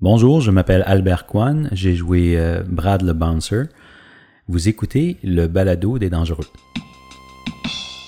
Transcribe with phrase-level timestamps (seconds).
[0.00, 3.64] Bonjour, je m'appelle Albert Kwan, j'ai joué euh, Brad le Bouncer.
[4.46, 6.46] Vous écoutez le balado des dangereux.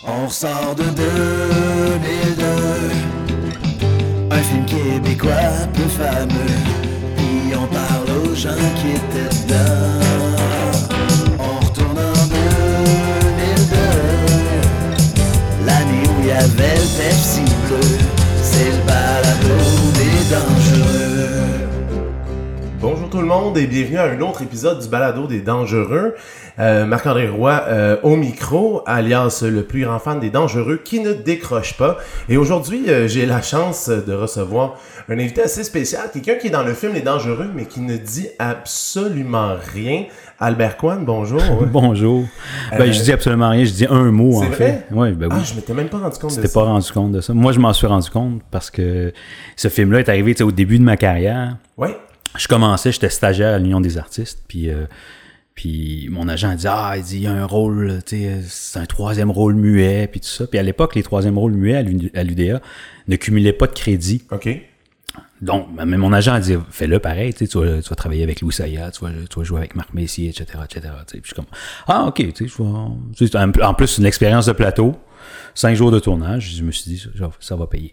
[0.07, 2.45] On sort de 2002
[4.31, 6.55] Un film québécois peu fameux.
[7.17, 9.99] Puis on parle aux gens qui étaient dedans.
[11.41, 13.77] On retourne en 2002
[15.67, 17.81] L'année où il y avait le Pepsi bleu.
[18.43, 19.59] C'est le balado
[19.99, 21.10] des dangereux
[22.81, 26.15] Bonjour tout le monde et bienvenue à un autre épisode du Balado des Dangereux.
[26.59, 31.13] Euh, Marc-André Roy euh, au micro, alias le plus grand fan des Dangereux qui ne
[31.13, 31.99] décroche pas.
[32.31, 34.77] Et aujourd'hui, euh, j'ai la chance de recevoir
[35.11, 37.99] un invité assez spécial, quelqu'un qui est dans le film Les Dangereux mais qui ne
[37.99, 40.05] dit absolument rien.
[40.39, 41.43] Albert Kwan, bonjour.
[41.71, 42.25] Bonjour.
[42.71, 44.57] Ben, je dis absolument rien, je dis un mot en vrai?
[44.57, 44.87] fait.
[44.91, 45.37] Ouais, ben oui.
[45.39, 46.61] Ah, je m'étais même pas rendu compte de ça.
[46.61, 47.35] pas rendu compte de ça.
[47.35, 49.13] Moi, je m'en suis rendu compte parce que
[49.55, 51.59] ce film-là est arrivé au début de ma carrière.
[51.77, 51.95] Ouais.
[52.39, 54.87] Je commençais, j'étais stagiaire à l'Union des artistes, puis euh,
[55.55, 58.79] puis mon agent dit ah il dit il y a un rôle, tu sais, c'est
[58.79, 60.47] un troisième rôle muet, puis tout ça.
[60.47, 62.61] Puis à l'époque, les troisièmes rôles muets à l'U- à l'UDA
[63.09, 64.23] ne cumulaient pas de crédit.
[64.31, 64.49] OK.
[65.41, 68.53] Donc, mais mon agent a dit, fais-le pareil, tu vas, tu vas travailler avec Louis
[68.53, 70.89] Sayat, tu vas, tu vas jouer avec Marc Messier, etc., etc.
[71.07, 71.47] Puis je suis comme,
[71.89, 74.97] ah, ok, tu sais, en en plus, une expérience de plateau,
[75.55, 77.91] cinq jours de tournage, je me suis dit, ça, ça va payer.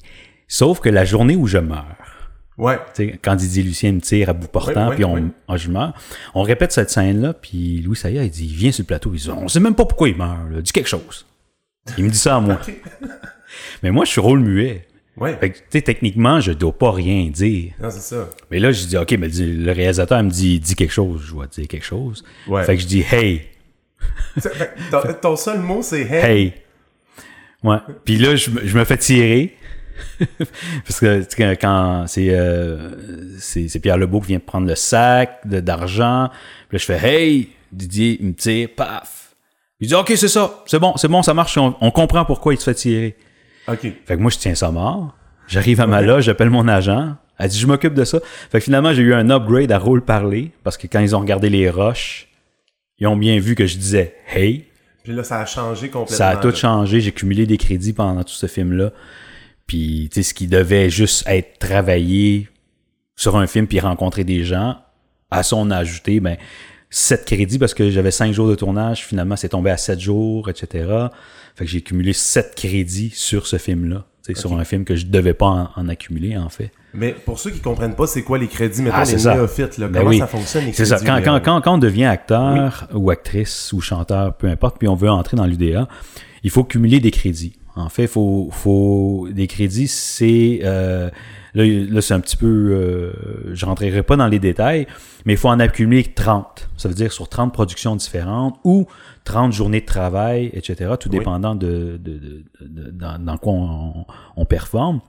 [0.49, 1.95] Sauf que la journée où je meurs,
[2.57, 2.77] Ouais.
[2.95, 5.93] tu sais, quand Didier Lucien me tire à bout portant, puis on, ah, je meurs,
[6.33, 9.19] on répète cette scène-là, puis Louis Sayat, il dit, il vient sur le plateau, il
[9.19, 10.61] dit, on sait même pas pourquoi il meurt, là.
[10.61, 11.25] dis quelque chose.
[11.97, 12.59] Il me dit ça à moi.
[13.83, 14.87] Mais moi, je suis rôle muet.
[15.15, 15.35] Ouais.
[15.39, 17.73] Fait que, tu sais, techniquement, je dois pas rien dire.
[17.81, 18.29] Non, c'est ça.
[18.51, 21.23] Mais là, je dis, OK, mais le réalisateur me dit, dis quelque chose.
[21.25, 22.23] Je dois dire quelque chose.
[22.47, 22.63] Ouais.
[22.63, 23.47] Fait que je dis, hey,
[24.91, 26.23] ton, ton seul mot, c'est hey.
[26.23, 26.53] hey.
[27.63, 27.77] Ouais.
[28.05, 29.56] Puis là, je, je me fais tirer.
[30.85, 32.91] Parce que tu sais, quand c'est, euh,
[33.39, 36.29] c'est, c'est Pierre Lebeau qui vient prendre le sac d'argent.
[36.69, 39.35] Puis là, je fais, hey, Didier, il me tire, paf.
[39.79, 40.63] Il dit, OK, c'est ça.
[40.65, 41.57] C'est bon, c'est bon, ça marche.
[41.57, 43.15] On, on comprend pourquoi il se fait tirer.
[43.67, 43.81] OK.
[43.81, 45.15] Fait que moi, je tiens ça mort.
[45.47, 47.15] J'arrive à ma loge, j'appelle mon agent.
[47.39, 48.19] Elle dit, je m'occupe de ça.
[48.51, 51.19] Fait que finalement, j'ai eu un upgrade à rôle parler parce que quand ils ont
[51.19, 52.27] regardé les roches,
[52.97, 54.65] ils ont bien vu que je disais hey.
[55.03, 56.17] Puis là, ça a changé complètement.
[56.17, 56.55] Ça a tout là.
[56.55, 56.99] changé.
[56.99, 58.91] J'ai cumulé des crédits pendant tout ce film-là.
[59.67, 62.47] Puis, tu sais, ce qui devait juste être travaillé
[63.15, 64.77] sur un film puis rencontrer des gens,
[65.29, 66.37] à son ajouté, ben,
[66.89, 69.05] 7 crédits parce que j'avais 5 jours de tournage.
[69.05, 70.87] Finalement, c'est tombé à 7 jours, etc.
[71.55, 74.05] Fait que j'ai cumulé 7 crédits sur ce film-là.
[74.35, 76.71] Sur un film que je devais pas en, en accumuler, en fait.
[76.93, 79.35] Mais pour ceux qui comprennent pas, c'est quoi les crédits, mettons Ah, les ça.
[79.35, 80.17] néophytes, là, Ben comment oui.
[80.19, 81.05] ça fonctionne les C'est crédits?
[81.05, 81.21] ça.
[81.21, 85.09] Quand, quand, quand on devient acteur ou actrice ou chanteur, peu importe, puis on veut
[85.09, 85.87] entrer dans l'UDA,
[86.43, 87.53] il faut cumuler des crédits.
[87.77, 91.09] En fait, faut, faut des crédits, c'est euh,
[91.53, 94.87] là, là, c'est un petit peu, euh, je rentrerai pas dans les détails,
[95.25, 96.69] mais il faut en accumuler 30.
[96.75, 98.87] Ça veut dire sur 30 productions différentes ou
[99.25, 100.91] 30 journées de travail, etc.
[100.99, 101.19] Tout Oui.
[101.19, 104.05] dépendant de, de, de- de- dans, dans quoi on,
[104.35, 104.99] on performe.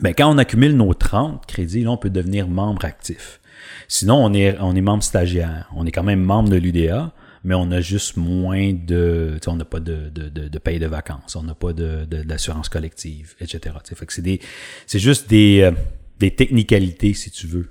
[0.00, 3.40] Ben, quand on accumule nos 30 crédits, là, on peut devenir membre actif.
[3.88, 5.68] Sinon, on est, on est membre stagiaire.
[5.74, 7.10] On est quand même membre de l'UDA,
[7.44, 9.38] mais on a juste moins de...
[9.46, 12.22] On n'a pas de, de, de, de paye de vacances, on n'a pas de, de,
[12.22, 13.60] d'assurance collective, etc.
[13.84, 14.40] Tu sais, Fait que c'est des,
[14.86, 15.72] c'est juste des, euh,
[16.18, 17.70] des technicalités, si tu veux.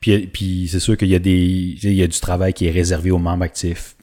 [0.00, 1.34] Puis, puis c'est sûr qu'il y a des,
[1.82, 3.96] il y a du travail qui est réservé aux membres actifs,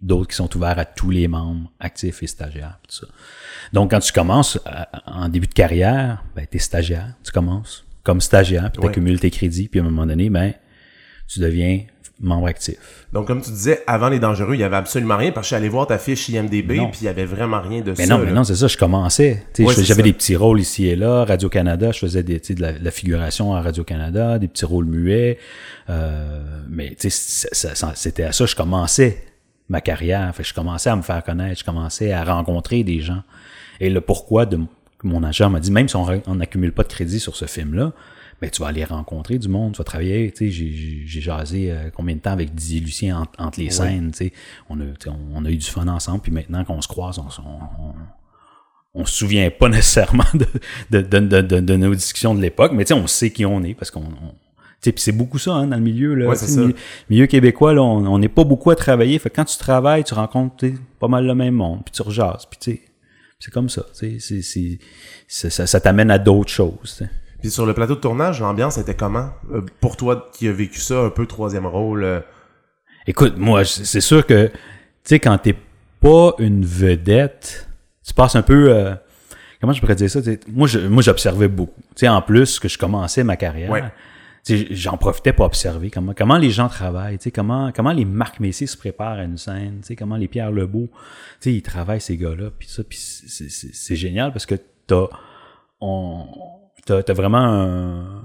[0.00, 3.06] d'autres qui sont ouverts à tous les membres actifs et stagiaires, tout ça.
[3.72, 7.84] Donc, quand tu commences à- en début de carrière, ben, tu es stagiaire, tu commences
[8.02, 8.90] comme stagiaire, puis tu Ouais.
[8.90, 10.54] accumules tes crédits, puis à un moment donné, ben,
[11.28, 11.84] tu deviens
[12.20, 12.76] membre actif.
[13.12, 15.48] Donc, comme tu disais, avant les dangereux, il y avait absolument rien parce que je
[15.48, 16.88] suis allé voir ta fiche IMDB Non.
[16.90, 18.14] puis il y avait vraiment rien de Mais ça.
[18.16, 18.32] non, mais là.
[18.32, 19.44] non, c'est ça, je commençais.
[19.58, 21.24] Ouais, J'avais des petits rôles ici et là.
[21.24, 24.64] Radio-Canada, je faisais des, tu sais, de la, de la figuration à Radio-Canada, des petits
[24.64, 25.38] rôles muets.
[25.90, 26.40] Euh,
[26.70, 29.24] mais c'était à ça que je commençais
[29.68, 30.32] ma carrière.
[30.34, 33.22] Fait je commençais à me faire connaître, je commençais à rencontrer des gens.
[33.80, 34.60] Et le pourquoi de
[35.02, 37.92] mon agent m'a dit, même si on n'accumule pas de crédit sur ce film-là,
[38.42, 41.90] ben, tu vas aller rencontrer du monde, tu vas travailler, tu sais, j'ai- jasé euh,
[41.94, 44.32] combien de temps avec Didier Lucien entre, entre les scènes, tu sais,
[44.68, 46.88] on a, tu sais, on, on a eu du fun ensemble, puis maintenant qu'on se
[46.88, 47.94] croise, on, on,
[48.94, 50.46] on, se souvient pas nécessairement de,
[50.90, 51.00] de,
[51.40, 53.90] de, de, nos discussions de l'époque, mais tu sais, on sait qui on est, parce
[53.92, 54.02] qu'on...
[54.80, 56.60] c'est beaucoup ça hein, dans le milieu là, Ouais, ça.
[56.60, 56.74] milieu,
[57.10, 59.18] milieu québécois là, on n'est pas beaucoup à travailler.
[59.20, 60.66] Fait que quand tu travailles, tu rencontres
[60.98, 62.80] pas mal le même monde, puis tu rejases, puis tu sais,
[63.38, 63.82] c'est comme ça.
[63.98, 64.78] tu sais, c'est c'est
[65.28, 67.04] c'est- ça, ça t'amène à d'autres choses.
[67.42, 69.30] Puis sur le plateau de tournage, l'ambiance était comment?
[69.52, 72.04] Euh, pour toi qui as vécu ça un peu troisième rôle.
[72.04, 72.20] euh,
[73.06, 74.52] Écoute, moi, c'est sûr que, tu
[75.04, 75.56] sais, quand t'es
[76.00, 77.68] pas une vedette,
[78.06, 78.70] tu passes un peu...
[78.72, 78.94] euh,
[79.60, 80.20] comment je pourrais dire ça?
[80.48, 81.80] Moi, je- moi, j'observais beaucoup.
[81.96, 83.82] Tu sais, en plus que je commençais ma carrière, Ouais.
[84.46, 87.92] tu sais, j'en profitais pour observer comment, comment les gens travaillent, tu sais, comment, comment
[87.92, 90.88] les Marc Messier se préparent à une scène, tu sais, comment les Pierre Lebeau,
[91.40, 94.54] tu sais, ils travaillent ces gars-là, puis ça, puis c'est génial parce que
[94.86, 95.06] t'as,
[95.80, 96.26] on,
[96.86, 98.22] t'as, t'as vraiment un,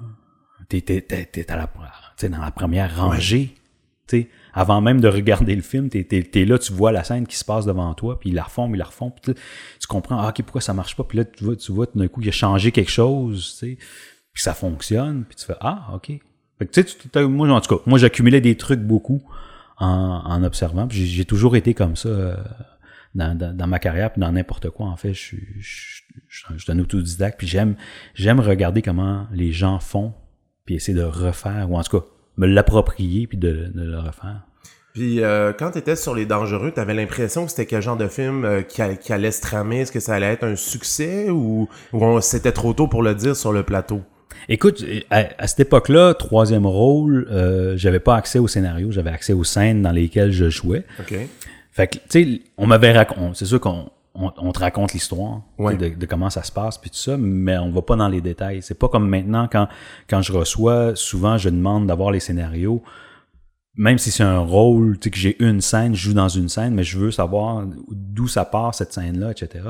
[0.69, 1.71] t'es, t'es, t'es, t'es à la, tu
[2.17, 3.55] sais, dans la première rangée,
[4.07, 7.03] tu sais, avant même de regarder le film, t'es, t'es, t'es là, tu vois la
[7.03, 9.41] scène qui se passe devant toi, puis ils la refont, ils la refont, puis tu,
[9.79, 11.97] tu comprends, ah, ok, pourquoi ça marche pas, puis là, tu vois, tu vois, tout
[11.97, 13.77] d'un coup, il a changé quelque chose, tu sais,
[14.33, 16.07] puis ça fonctionne, puis tu fais, ah, ok.
[16.59, 19.21] Fait que, tu sais, tu- moi, en tout cas, moi, j'accumulais des trucs beaucoup
[19.77, 19.87] en,
[20.25, 22.35] en observant, puis j'ai toujours été comme ça euh,
[23.17, 26.43] dans, dans, dans ma carrière, puis dans n'importe quoi, en fait, je suis, je, je
[26.55, 27.75] je suis un autodidacte, puis j'aime,
[28.13, 30.13] j'aime regarder comment les gens font,
[30.65, 32.05] puis essayer de refaire, ou en tout cas,
[32.37, 34.41] me l'approprier, puis de, de le refaire.
[34.93, 37.97] Puis euh, quand tu étais sur Les Dangereux, tu avais l'impression que c'était quel genre
[37.97, 39.81] de film euh, qui, a- qui allait se tramer?
[39.81, 43.13] Est-ce que ça allait être un succès ou, ou on- c'était trop tôt pour le
[43.13, 44.01] dire sur le plateau?
[44.49, 49.33] Écoute, à, à cette époque-là, troisième rôle, euh, j'avais pas accès au scénario, j'avais accès
[49.33, 50.83] aux scènes dans lesquelles je jouais.
[51.77, 55.43] Fait que, tu sais, on m'avait raconté, c'est sûr qu'on on, on te raconte l'histoire
[55.59, 55.77] Ouais.
[55.77, 58.19] de, de comment ça se passe puis tout ça, mais on va pas dans les
[58.19, 58.63] détails.
[58.63, 59.67] C'est pas comme maintenant quand
[60.09, 62.81] quand je reçois, souvent je demande d'avoir les scénarios,
[63.75, 66.49] même si c'est un rôle, tu sais que j'ai une scène, je joue dans une
[66.49, 69.65] scène, mais je veux savoir d'où ça part cette scène-là, etc.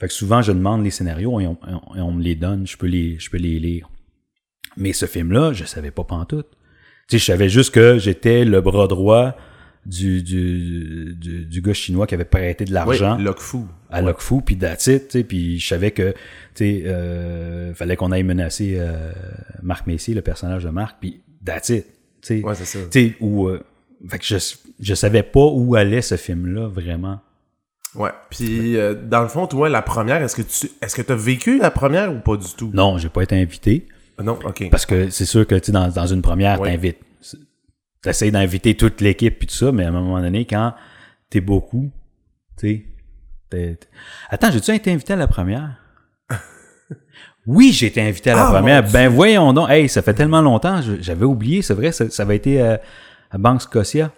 [0.00, 1.58] Fait que souvent je demande les scénarios et on,
[1.96, 3.90] et on me les donne, je peux les je peux les lire.
[4.78, 6.48] Mais ce film-là, je savais pas pantoute.
[7.08, 9.34] Tu sais, je savais juste que j'étais le bras droit
[9.86, 13.66] du, du, du, du gars chinois qui avait prêté de Oui, l'argent Fou.
[13.90, 16.16] à Loc Fou, puis that's it, tu sais, puis je savais que, tu
[16.54, 19.12] sais, euh, fallait qu'on aille menacer euh,
[19.62, 21.86] Marc Messier, le personnage de Marc, puis that's it,
[22.20, 22.42] tu sais.
[22.42, 22.78] Ouais, c'est ça.
[22.90, 23.62] Tu sais, où, euh,
[24.08, 24.36] fait que je,
[24.80, 27.20] je savais pas où allait ce film-là, vraiment.
[27.94, 28.10] Ouais.
[28.28, 31.16] Puis euh, dans le fond, toi, la première, est-ce que tu est-ce que tu as
[31.16, 32.70] vécu la première ou pas du tout?
[32.74, 33.86] Non, j'ai pas été invité,
[34.22, 34.68] Non, OK.
[34.70, 36.72] parce que c'est sûr que, tu sais, dans, dans une première, Ouais.
[36.72, 36.98] t'invites.
[38.02, 40.74] T'essayes d'inviter toute l'équipe puis tout ça, mais à un moment donné, quand
[41.30, 41.90] t'es beaucoup,
[42.58, 42.86] tu sais,
[44.28, 45.76] Attends, j'ai-tu été invité à la première?
[47.46, 48.82] Oui, j'ai été invité à la Ah, première.
[48.90, 49.70] Ben voyons donc.
[49.70, 52.76] Hey, ça fait tellement longtemps, j'avais oublié, c'est vrai, ça, ça avait été euh,
[53.30, 54.10] à Banque Scotia.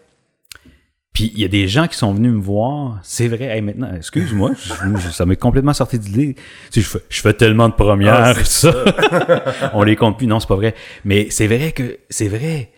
[1.12, 3.00] Puis il y a des gens qui sont venus me voir.
[3.02, 4.52] C'est vrai, hey, maintenant, excuse-moi,
[5.12, 6.36] ça m'est complètement sorti d'idée.
[6.70, 8.72] Tu sais, je fais, je fais tellement de premières, Ah, ça.
[9.74, 10.26] On les compte plus.
[10.26, 10.74] Non, c'est pas vrai.
[11.04, 12.70] Mais c'est vrai que, c'est vrai.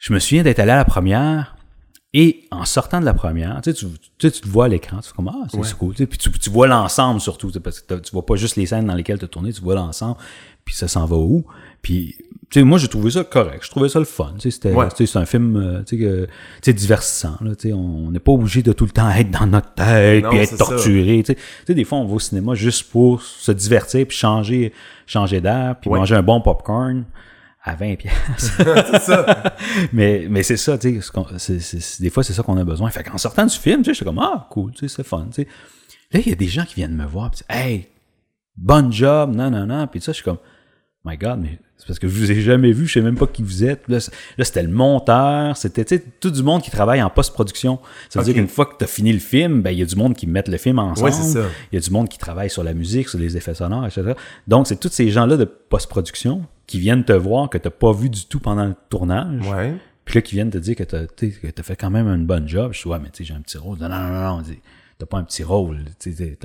[0.00, 1.54] Je me souviens d'être allé à la première.
[2.12, 4.68] Et en sortant de la première, tu sais, tu, tu, sais, tu te vois à
[4.68, 5.66] l'écran, tu fais comme ah, c'est Ouais.
[5.78, 5.92] cool.
[5.94, 8.34] Tu sais, Puis tu, tu vois l'ensemble surtout, tu sais, parce que tu vois pas
[8.34, 10.16] juste les scènes dans lesquelles tu as tourné, tu vois l'ensemble,
[10.64, 11.44] puis ça s'en va où.
[11.82, 12.16] Puis,
[12.50, 14.32] tu sais, moi, j'ai trouvé ça correct, je trouvais ça le fun.
[14.34, 14.88] Tu sais, c'était, Ouais.
[14.88, 16.30] tu sais, c'est un film, euh, tu sais, que- tu
[16.62, 17.36] sais, divertissant.
[17.42, 20.24] Là, tu sais, on n'est pas obligé de tout le temps être dans notre tête,
[20.28, 21.22] puis être torturé.
[21.22, 24.16] Tu sais, Tu sais, des fois, on va au cinéma juste pour se divertir, puis
[24.16, 24.72] changer,
[25.06, 26.00] changer d'air, puis Ouais.
[26.00, 27.04] manger un bon popcorn
[27.62, 28.52] à 20 pièces.
[29.92, 32.90] mais mais c'est ça, tu sais, des fois, c'est ça qu'on a besoin.
[32.90, 35.26] Fait qu'en sortant du film, tu sais, j'étais comme, ah, cool, tu sais, c'est fun,
[35.26, 35.48] tu sais.
[36.12, 37.88] Là, il y a des gens qui viennent me voir, puis hey,
[38.56, 39.86] bon job, non, non, non.
[39.86, 40.38] Puis ça, je suis comme,
[41.04, 43.26] my God, mais c'est parce que je vous ai jamais vu, je sais même pas
[43.26, 43.88] qui vous êtes.
[43.88, 43.98] Là,
[44.36, 47.78] là, c'était le monteur, c'était, tu sais, tout du monde qui travaille en post-production.
[48.08, 49.86] Ça veut dire qu'une fois que tu as fini le film, ben, il y a
[49.86, 51.08] du monde qui met le film ensemble.
[51.08, 51.44] Ouais, c'est ça.
[51.72, 54.12] Il y a du monde qui travaille sur la musique, sur les effets sonores, etc.
[54.46, 58.08] Donc, c'est tous ces gens-là de post-production qui viennent te voir que t'as pas vu
[58.08, 59.44] du tout pendant le tournage.
[59.50, 59.74] Ouais.
[60.04, 62.46] Puis là, qui viennent te dire que t'as, t'sais, t'as fait quand même une bonne
[62.48, 62.72] job.
[62.72, 63.76] Je dis, ouais, mais tu sais, j'ai un petit rôle.
[63.78, 64.42] Non, non, non, non.
[64.96, 65.78] T'as pas un petit rôle.
[66.06, 66.36] Il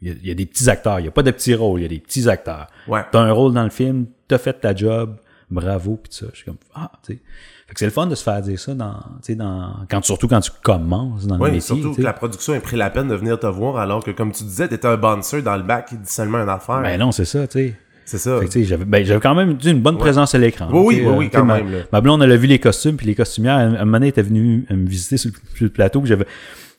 [0.00, 1.00] y, y a des petits acteurs.
[1.00, 1.80] Il n'y a pas de petits rôles.
[1.80, 2.68] Il y a des petits acteurs.
[2.88, 3.02] Ouais.
[3.12, 4.06] T'as un rôle dans le film.
[4.26, 5.16] T'as fait ta job.
[5.50, 6.00] Bravo.
[6.02, 6.26] Puis ça.
[6.32, 7.18] Je suis comme, ah, tu sais.
[7.66, 9.02] Fait que c'est le fun de se faire dire ça dans,
[9.36, 11.60] dans, quand, surtout quand tu commences dans le Oui, métier.
[11.76, 14.10] surtout tu que la production a pris la peine de venir te voir alors que,
[14.10, 16.80] comme tu disais, t'étais un bouncer dans le bac qui dit seulement une affaire.
[16.82, 17.74] Ben non, c'est ça, tu sais.
[18.04, 18.40] C'est ça.
[18.62, 20.68] J'avais, ben, j'avais quand même une bonne présence à l'écran.
[20.72, 21.78] Oui, oui, oui, euh, oui, quand ma, même, là.
[21.92, 24.22] ma blonde, elle a vu les costumes, puis les costumières, à un moment donné, était
[24.22, 26.26] venue me visiter sur le, sur le plateau, puis j'avais,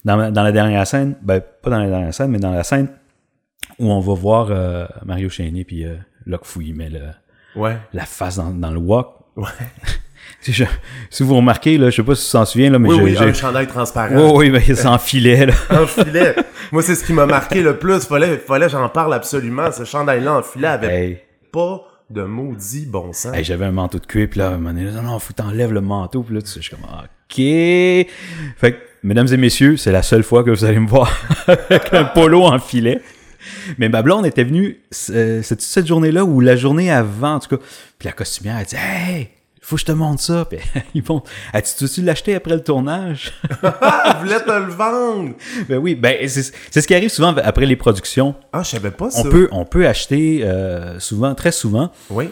[0.04, 2.90] dans, dans la dernière scène, ben, pas dans la dernière scène, mais dans la scène
[3.80, 7.00] où on va voir euh, Mario Chénier, puis euh, Locke le,
[7.60, 7.78] Ouais.
[7.94, 9.08] la face dans, dans le wok.
[9.36, 9.46] Ouais.
[10.52, 10.64] Je-
[11.10, 13.16] si vous remarquez, là, je sais pas si tu t'en souviens, là, mais Oui, oui,
[13.18, 14.16] j'ai- un chandail transparent.
[14.16, 15.54] Oui, oui, mais il s'enfilait, là.
[15.72, 16.36] En filet.
[16.72, 18.06] Moi, c'est ce qui m'a marqué le plus.
[18.06, 19.72] Fallait, fallait j'en parle absolument.
[19.72, 21.18] Ce chandail-là en filet avait Hey.
[21.52, 23.34] pas de maudit bon sens.
[23.36, 25.34] Hey, j'avais un manteau de cuir, puis là, à un moment donné, non, non, faut
[25.34, 27.36] t'enlèves le manteau, puis là, tu sais, je suis comme, OK.
[28.58, 31.12] Fait que, mesdames et messieurs, c'est la seule fois que vous allez me voir
[31.48, 33.02] avec un polo en filet.
[33.78, 34.80] Mais ma blonde était venue,
[35.12, 37.64] euh, cette, cette journée-là, ou la journée avant, en tout cas,
[38.00, 39.30] puis la costumière, elle dit, hey,
[39.66, 40.46] faut que je te montre ça.
[40.46, 40.60] Puis
[40.94, 43.34] ils vont, dit, tu l'acheter après le tournage?
[43.64, 45.34] Ah, je voulais te le vendre!
[45.68, 48.36] ben oui, ben, c'est ce qui arrive souvent après les productions.
[48.54, 49.22] Ah, je savais pas ça.
[49.26, 52.30] On peut, on peut acheter, euh, souvent, très souvent, Oui.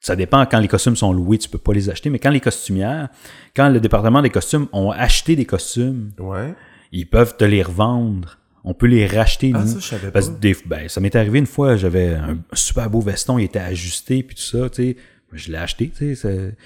[0.00, 2.40] ça dépend quand les costumes sont loués, tu peux pas les acheter, mais quand les
[2.40, 3.08] costumières,
[3.56, 6.54] quand le département des costumes ont acheté des costumes, Ouais.
[6.92, 8.38] ils peuvent te les revendre.
[8.64, 9.66] On peut les racheter, Ah, nous.
[9.66, 10.12] ça, je savais pas.
[10.12, 13.44] Parce que des- ben, ça m'est arrivé une fois, j'avais un super beau veston, il
[13.44, 14.96] était ajusté, puis tout ça, tu sais.
[15.32, 16.14] Je l'ai acheté, tu sais.
[16.14, 16.56] c'est-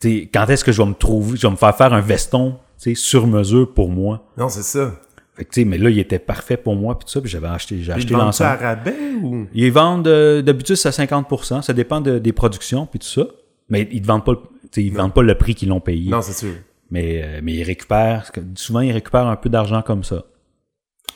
[0.00, 2.00] tu sais, Quand est-ce que je vais me trouver, je vais me faire faire un
[2.00, 4.26] veston, tu sais, sur mesure pour moi?
[4.36, 4.92] Non, c'est ça.
[5.34, 7.28] Fait que, tu sais, mais là, il était parfait pour moi, puis tout ça, puis
[7.30, 8.66] j'avais acheté, j'ai Ils acheté vendent ça à l'ensemble.
[8.66, 9.46] rabais ou?
[9.52, 13.26] Ils vendent euh, d'habitude c'est à 50%, ça dépend de- des productions, puis tout ça.
[13.68, 14.34] Mais ils ne vendent pas,
[14.76, 16.10] ils vendent pas le prix qu'ils l'ont payé.
[16.10, 16.54] Non, c'est sûr.
[16.90, 20.24] Mais, euh, mais ils récupèrent, souvent ils récupèrent un peu d'argent comme ça,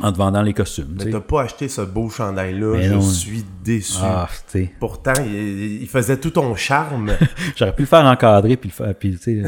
[0.03, 0.97] en te vendant les costumes.
[0.99, 2.81] tu Mais t'as pas acheté ce beau chandail-là.
[2.81, 3.01] Je non.
[3.01, 3.99] suis déçu.
[4.03, 4.75] Ah, tu sais.
[4.81, 7.13] Pourtant, il, il faisait tout ton charme.
[7.57, 9.43] J'aurais pu le faire encadrer puis le, puis, le,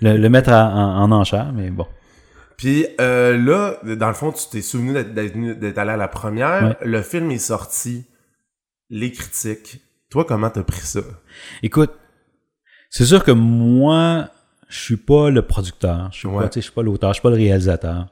[0.00, 1.86] le- le mettre à- en, en enchère, mais bon.
[2.56, 6.62] Puis euh, là, dans le fond, tu t'es souvenu d'être- allé à la première.
[6.62, 6.76] Ouais.
[6.88, 8.04] Le film est sorti.
[8.90, 9.80] Les critiques.
[10.10, 11.00] Toi, comment t'as pris ça?
[11.62, 11.90] Écoute,
[12.90, 14.28] c'est sûr que moi,
[14.68, 16.48] je suis pas le producteur, je suis Ouais.
[16.48, 18.06] pas, pas l'auteur, je suis pas le réalisateur.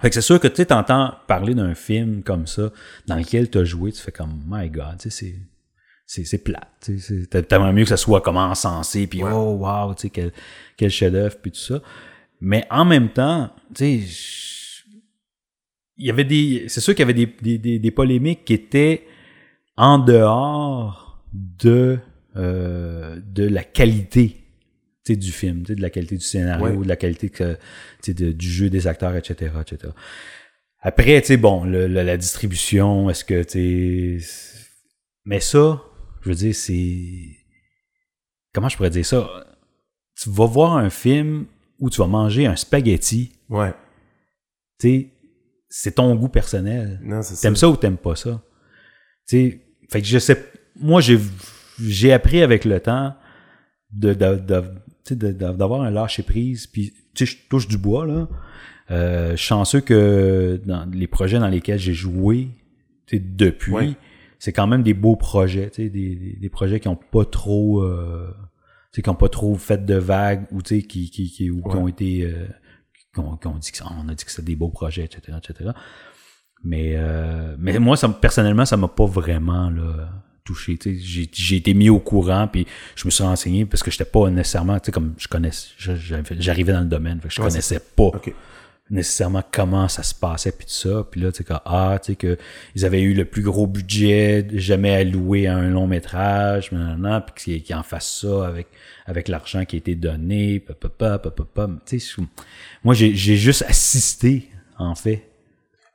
[0.00, 2.70] Fait que c'est sûr que tu t'entends parler d'un film comme ça,
[3.06, 5.36] dans lequel tu as joué, tu fais comme My God, tu sais, c'est
[6.06, 6.90] c'est c'est plate,
[7.48, 9.30] t'aimerais mieux que ça soit comme encensé, puis Ouais.
[9.32, 10.32] oh wow, tu sais quel
[10.76, 11.80] quel chef-d'œuvre, puis tout ça.
[12.40, 14.94] Mais en même temps, tu sais,
[15.98, 18.54] il y avait des, c'est sûr qu'il y avait des, des, des, des polémiques qui
[18.54, 19.06] étaient
[19.76, 21.98] en dehors de
[22.36, 24.39] euh, de la qualité
[25.08, 26.76] du film, de la qualité du scénario, Ouais.
[26.84, 27.56] de la qualité que,
[28.06, 29.92] de- du jeu des acteurs, etc., etc.
[30.82, 34.22] Après, tu bon, le- le- la distribution, est-ce que, tu.
[35.24, 35.82] Mais ça,
[36.22, 37.36] je veux dire, c'est...
[38.52, 39.28] Comment je pourrais dire ça?
[40.20, 41.46] Tu vas voir un film
[41.78, 43.72] où tu vas manger un spaghetti, Ouais.
[44.78, 45.08] tu
[45.72, 46.98] c'est ton goût personnel.
[47.02, 47.42] Non, c'est ça.
[47.42, 48.42] T'aimes ça ou t'aimes pas ça?
[49.28, 51.18] Tu fait que je sais, moi, j'ai,
[51.80, 53.14] j'ai appris avec le temps
[53.92, 54.64] de, de, de-
[55.16, 58.28] d'avoir un lâcher prise, puis tu sais, je touche du bois, là.
[58.90, 62.48] Euh, chanceux que dans les projets dans lesquels j'ai joué,
[63.12, 63.96] depuis, Ouais.
[64.38, 67.24] c'est quand même des beaux projets, tu sais, des, des, des projets qui ont pas
[67.24, 68.32] trop, euh,
[68.92, 71.50] tu sais, qui ont pas trop fait de vagues, ou tu sais, qui, qui, qui,
[71.50, 71.74] ou qui Ouais.
[71.76, 72.46] ont été, euh,
[73.14, 75.04] qui ont, qui ont dit que ça- on a dit que c'était des beaux projets,
[75.04, 75.70] etc., etc.
[76.62, 80.10] Mais, euh, mais moi, ça, me- personnellement, ça m'a pas vraiment là,
[80.54, 80.78] touché.
[81.32, 82.66] J'ai, été mis au courant, puis
[82.96, 85.92] je me suis renseigné parce que j'étais pas nécessairement, tu sais, comme je connaissais, je-
[86.38, 88.10] j'arrivais dans le domaine, je Ouais, connaissais pas
[88.92, 92.06] nécessairement comment ça se passait puis tout ça puis là tu sais que ah tu
[92.10, 92.36] sais que
[92.74, 97.62] ils avaient eu le plus gros budget jamais alloué à un long métrage maintenant puis
[97.62, 98.66] qu'ils en fassent ça avec
[99.06, 101.70] avec l'argent qui a été donné pa, pa, pa, pa, pa, pa.
[101.86, 102.22] tu sais je-
[102.82, 105.29] moi j'ai j'ai juste assisté en fait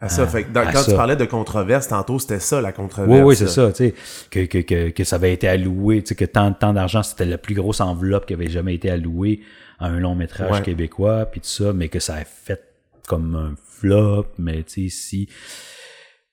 [0.02, 2.72] À ça, à- fait que dans- quand tu parlais de controverse, tantôt, c'était ça, la
[2.74, 3.18] controverse.
[3.20, 3.94] oui, oui, c'est ça, tu sais,
[4.30, 7.26] que, que, que, que ça avait été alloué, tu sais, que tant, tant d'argent, c'était
[7.26, 9.40] la plus grosse enveloppe qui avait jamais été allouée
[9.80, 10.62] à un long métrage Ouais.
[10.62, 12.62] québécois, puis tout ça, mais que ça a fait
[13.08, 15.30] comme un flop, mais tu sais, si...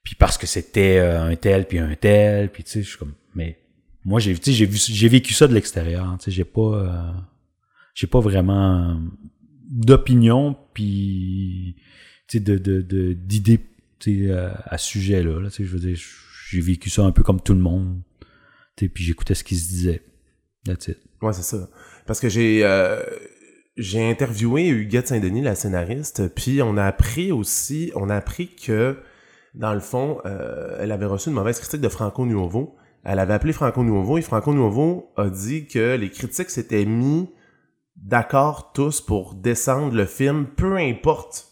[0.02, 2.99] Puis parce que c'était euh, un tel, puis un tel, puis tu sais, je suis
[2.99, 3.14] comme...
[3.37, 3.59] Mais
[4.04, 6.61] moi, j'ai j'ai vu j'ai vécu ça de l'extérieur, tu sais, j'ai pas...
[6.61, 7.12] euh,
[7.95, 8.99] j'ai pas vraiment
[9.71, 11.76] d'opinion, puis
[12.35, 13.61] de, d'idées
[14.09, 15.41] euh, à ce sujet-là.
[15.41, 15.99] Là, je veux dire,
[16.50, 18.00] j'ai vécu ça un peu comme tout le monde.
[18.76, 20.02] Puis j'écoutais ce qui se disait.
[20.67, 21.69] Ouais, c'est ça.
[22.07, 23.02] Parce que j'ai euh,
[23.76, 28.99] j'ai interviewé Huguette Saint-Denis, la scénariste, puis on a appris aussi, on a appris que,
[29.55, 32.76] dans le fond, euh, elle avait reçu une mauvaise critique de Franco Nuovo.
[33.05, 37.31] Elle avait appelé Franco Nuovo et Franco Nuovo a dit que les critiques s'étaient mis
[37.97, 41.51] d'accord tous pour descendre le film, peu importe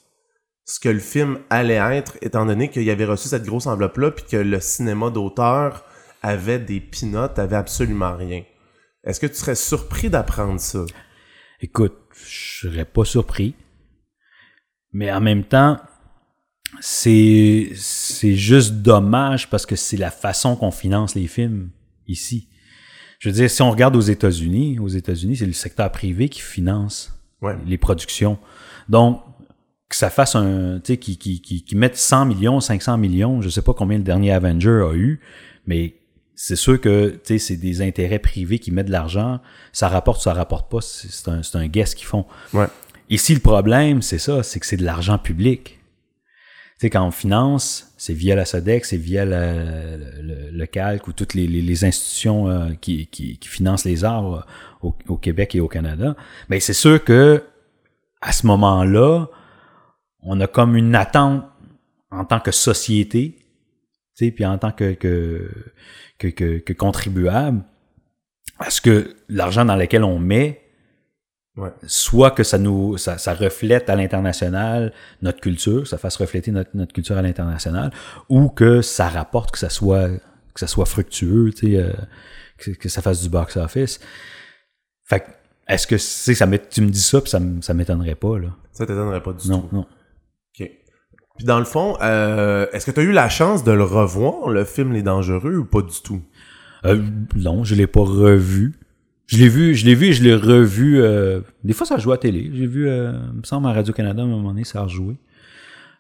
[0.71, 4.25] ce que le film allait être, étant donné qu'il avait reçu cette grosse enveloppe-là, puis
[4.25, 5.85] que le cinéma d'auteur
[6.23, 8.45] avait des pinottes, avait absolument rien.
[9.03, 10.85] Est-ce que tu serais surpris d'apprendre ça?
[11.61, 13.57] Écoute, je serais pas surpris.
[14.93, 15.77] Mais en même temps,
[16.81, 21.71] c'est c'est juste dommage parce que c'est la façon qu'on finance les films
[22.07, 22.49] ici.
[23.19, 26.41] Je veux dire, si on regarde aux États-Unis, aux États-Unis, c'est le secteur privé qui
[26.43, 27.12] finance
[27.43, 27.57] Ouais.
[27.67, 28.39] les productions.
[28.89, 29.21] Donc,
[29.90, 33.42] que ça fasse un, tu sais, qui, qui, qui, qui mette 100 millions, 500 millions,
[33.42, 35.20] je sais pas combien le dernier Avenger a eu,
[35.66, 35.97] mais
[36.37, 39.40] c'est sûr que, tu sais, c'est des intérêts privés qui mettent de l'argent,
[39.73, 42.25] ça rapporte, ça rapporte pas, c'est un, c'est un guess qu'ils font.
[42.54, 42.66] Ouais.
[43.11, 45.80] Ici, le problème, c'est ça, c'est que c'est de l'argent public.
[46.78, 50.66] Tu sais, quand on finance, c'est via la SODEC, c'est via la- le, le, le
[50.66, 54.40] CALC ou toutes les, les, les institutions euh, qui, qui, qui financent les arts euh,
[54.82, 56.16] au, au Québec et au Canada.
[56.49, 57.42] Mais c'est sûr que
[58.23, 59.26] à ce moment-là,
[60.23, 61.45] on a comme une attente
[62.11, 63.37] en tant que société,
[64.17, 65.50] tu sais, puis en tant que, que,
[66.19, 67.62] que, que, que contribuable,
[68.59, 70.61] à ce que l'argent dans lequel on met,
[71.57, 71.71] Ouais.
[71.89, 76.71] soit que ça nous ça, ça reflète à l'international notre culture, ça fasse refléter notre,
[76.75, 77.91] notre culture à l'international,
[78.29, 80.09] ou que ça rapporte, que ça soit
[80.55, 81.93] que ça soit fructueux, tu sais, euh,
[82.57, 83.99] que, que ça fasse du box office.
[85.05, 85.27] Fait que,
[85.67, 88.49] est-ce que c'est ça tu me dis ça puis ça, ça m'étonnerait pas là.
[88.73, 89.75] Ça t'étonnerait pas du Non, tout.
[89.77, 89.87] non.
[91.40, 94.50] Puis dans le fond, euh, est-ce que tu as eu la chance de le revoir,
[94.50, 96.20] le film Les Dangereux, ou pas du tout?
[96.85, 97.00] Euh,
[97.35, 98.75] non, je l'ai pas revu.
[99.26, 101.00] Je l'ai vu, je l'ai vu et je l'ai revu.
[101.00, 102.50] euh, des fois, ça joue à télé.
[102.52, 105.16] J'ai vu, euh, il me semble, à Radio-Canada, à un moment donné, ça a rejoué.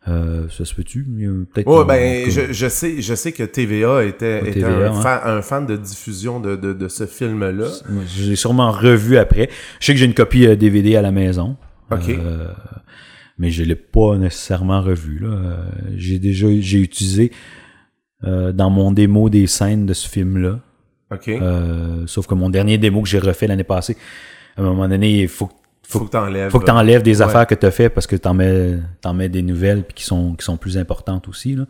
[0.08, 1.06] Euh, ça se peut-tu?
[1.54, 1.66] Peut-être.
[1.66, 5.02] Ouais, ben, je, je sais, je sais que TVA était, était un, ouais.
[5.02, 7.64] fan, un fan de diffusion de, de, de ce film-là.
[8.14, 9.48] Je l'ai sûrement revu après.
[9.80, 11.56] Je sais que j'ai une copie euh, DVD à la maison.
[11.90, 12.10] OK.
[13.40, 15.18] Mais je l'ai pas nécessairement revu.
[15.18, 15.28] Là.
[15.28, 15.56] Euh,
[15.96, 17.32] J'ai déjà j'ai utilisé
[18.24, 20.60] euh, dans mon démo des scènes de ce film-là.
[21.10, 21.28] OK.
[21.28, 23.96] Euh, sauf que mon dernier démo que j'ai refait l'année passée,
[24.56, 25.48] à un moment donné, il faut,
[25.88, 26.50] faut que t'enlèves.
[26.50, 27.26] faut que tu enlèves des Ouais.
[27.26, 29.94] affaires que tu as fait parce que tu en mets, t'en mets des nouvelles puis
[29.94, 31.56] qui sont, qui sont plus importantes aussi.
[31.56, 31.64] Là.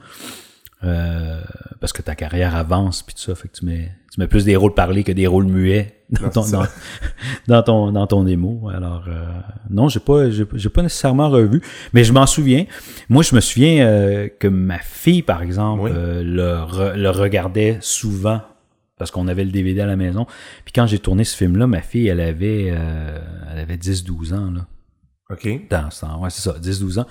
[0.82, 1.40] Euh,
[1.78, 4.44] parce que ta carrière avance puis tout ça, fait que tu mets, tu mets plus
[4.46, 6.42] des rôles parlés que des rôles muets dans Non, ton,
[7.48, 8.70] dans, ton, dans ton démo.
[8.74, 9.26] Alors, euh,
[9.68, 11.60] non, j'ai pas, j'ai, pas nécessairement revu,
[11.92, 12.64] mais je m'en souviens.
[13.10, 15.90] Moi, je me souviens euh, que ma fille, par exemple, Oui.
[15.94, 18.40] euh, le, re- le regardait souvent
[18.96, 20.26] parce qu'on avait le DVD à la maison.
[20.64, 24.66] Puis quand j'ai tourné ce film-là, ma fille, elle avait, elle avait 10-12 ans, là
[25.30, 25.68] OK.
[25.68, 26.20] dans ce temps.
[26.22, 27.06] Ouais, c'est ça, 10-12 ans.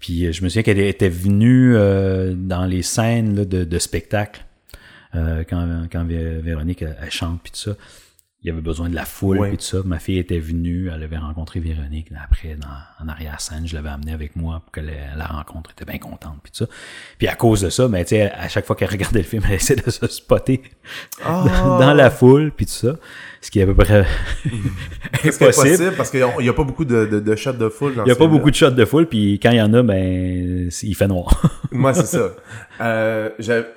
[0.00, 3.78] Puis euh, je me souviens qu'elle était venue euh, dans les scènes là, de, de
[3.78, 4.44] spectacle
[5.14, 7.76] euh, quand, quand Vé- Véronique elle, elle chante puis tout ça.
[8.42, 9.78] Il y avait besoin de la foule puis tout ça.
[9.84, 12.10] Ma fille était venue, elle avait rencontré Véronique.
[12.10, 15.72] Là, après, dans, en arrière-scène, je l'avais amenée avec moi pour que la, la rencontre
[15.72, 16.66] était bien contente puis tout ça.
[17.18, 19.42] Puis à cause de ça, ben, tu sais, à chaque fois qu'elle regardait le film,
[19.48, 20.62] elle essayait de se spotter
[21.24, 21.44] Ah!
[21.44, 22.96] dans, dans la foule puis tout ça.
[23.46, 24.04] Ce qui est à peu près
[25.22, 25.92] Est-ce que c'est possible?
[25.96, 28.12] Parce qu'il n'y a pas beaucoup de, de, de shots de foule dans Il n'y
[28.12, 30.94] a pas beaucoup de shots de foule, puis quand il y en a, ben, il
[30.96, 31.40] fait noir.
[31.70, 32.30] Moi, c'est ça.
[32.80, 33.30] Euh,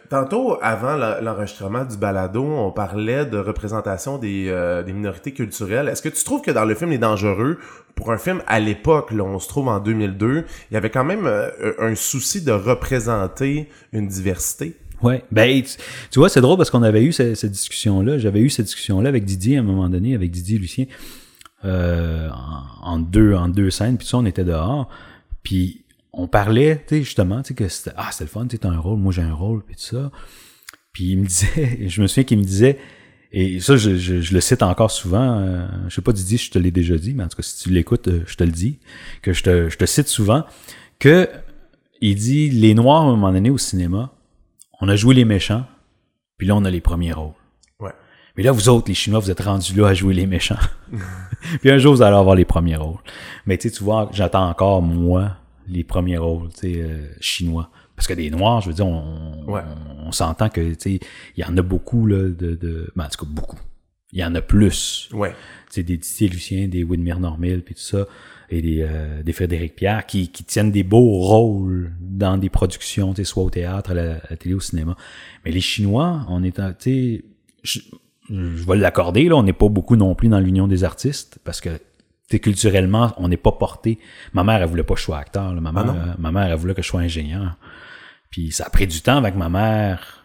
[0.10, 5.88] tantôt, avant l'enregistrement du balado, on parlait de représentation des, euh, des minorités culturelles.
[5.88, 7.60] Est-ce que tu trouves que dans le film Les Dangereux,
[7.94, 11.06] pour un film à l'époque, là, on se trouve en 2002, il y avait quand
[11.06, 14.76] même euh, un souci de représenter une diversité?
[15.02, 15.24] Ouais.
[15.32, 15.64] Ben,
[16.12, 18.18] tu, vois, c'est drôle parce qu'on avait eu cette, discussion-là.
[18.18, 20.86] J'avais eu cette discussion-là avec Didier à un moment donné, avec Didier Lucien,
[21.66, 22.30] euh,
[22.82, 23.98] en, deux, en deux scènes.
[23.98, 24.90] Puis ça, on était dehors.
[25.44, 28.58] Puis on parlait, tu sais, justement, tu sais, que c'était, ah, c'était le fun, tu
[28.58, 30.12] sais, un rôle, moi j'ai un rôle, puis tout ça.
[30.92, 32.78] Puis il me disait, je me souviens qu'il me disait,
[33.32, 36.50] et ça, je, je, je le cite encore souvent, euh, je sais pas Didier, je
[36.50, 38.52] te l'ai déjà dit, mais en tout cas, si tu l'écoutes, euh, je te le
[38.52, 38.80] dis,
[39.22, 40.46] que je te, je te cite souvent,
[40.98, 41.30] que
[42.02, 44.14] il dit, les Noirs, à un moment donné, au cinéma,
[44.82, 45.66] on a joué les méchants,
[46.38, 47.34] puis là, on a les premiers rôles.
[47.80, 47.92] Ouais.
[48.38, 50.60] Mais là, vous autres, les Chinois, vous êtes rendus là à jouer les méchants.
[51.62, 53.00] puis un jour, vous allez avoir les premiers rôles.
[53.46, 55.36] Mais tu sais, tu vois, j'attends encore, moi,
[55.68, 57.70] les premiers rôles, tu sais, euh, chinois.
[57.96, 59.62] Parce que des Noirs, je veux dire, on, Ouais.
[60.02, 61.00] on, on s'entend que, tu sais,
[61.36, 62.90] il y en a beaucoup, là, de, de...
[62.96, 63.60] Ben, en tout cas, beaucoup.
[64.14, 65.10] Il y en a plus.
[65.14, 65.32] Ouais.
[65.32, 65.36] Tu
[65.76, 68.06] sais, des Didier Lucien, des Widmer Normil, puis tout ça,
[68.52, 73.14] et des, euh, des Frédéric Pierre, qui, qui tiennent des beaux rôles dans des productions,
[73.24, 74.96] soit au théâtre, à la, à la télé, au cinéma.
[75.46, 77.24] Mais les Chinois, on est, tu sais,
[77.64, 77.80] je,
[78.30, 81.62] je vais l'accorder, là, on n'est pas beaucoup non plus dans l'union des artistes, parce
[81.62, 81.70] que,
[82.38, 83.98] culturellement, on n'est pas porté.
[84.34, 85.62] Ma mère, elle voulait pas que je sois acteur, là.
[85.62, 87.58] Ma Ah mère, euh, ma mère, elle voulait que je sois ingénieur.
[88.30, 90.24] Puis ça a pris du temps avec ma mère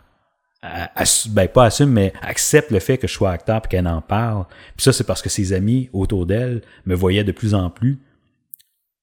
[0.96, 4.00] assu- ben pas assume, mais accepte le fait que je sois acteur puis qu'elle en
[4.00, 4.44] parle.
[4.76, 7.98] Puis ça, c'est parce que ses amis autour d'elle me voyaient de plus en plus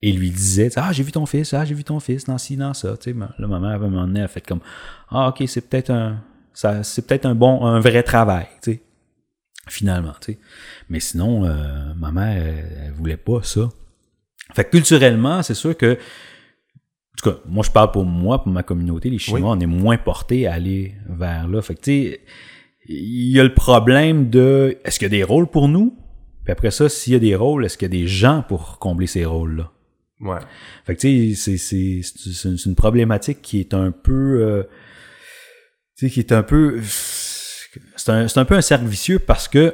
[0.01, 2.55] et lui disaient Ah, j'ai vu ton fils, ah, j'ai vu ton fils dans ci,
[2.57, 2.97] dans ça.
[2.97, 4.61] Tu sais, ma- là, ma mère, à un moment donné, elle a fait comme
[5.09, 6.21] Ah, ok, c'est peut-être un.
[6.53, 8.81] Ça, c'est peut-être un bon, un vrai travail, tu sais.
[9.67, 10.39] Finalement, tu sais.
[10.89, 13.69] Mais sinon, euh, ma mère, elle, elle voulait pas ça.
[14.53, 18.51] Fait que culturellement, c'est sûr que en tout cas, moi, je parle pour moi, pour
[18.51, 19.09] ma communauté.
[19.09, 21.61] Les Chinois, on est moins portés à aller vers là.
[21.61, 22.21] Fait que, tu sais,
[22.87, 25.95] il y a le problème de est-ce qu'il y a des rôles pour nous?
[26.43, 28.79] Puis après ça, s'il y a des rôles, est-ce qu'il y a des gens pour
[28.79, 29.71] combler ces rôles-là?
[30.21, 30.37] Ouais.
[30.85, 34.41] Fait que, tu sais, c'est- c'est c'est une, problématique qui est un peu.
[34.41, 34.63] euh,
[35.97, 36.79] tu sais, qui est un peu.
[37.95, 39.73] C'est un, un peu un cercle vicieux parce que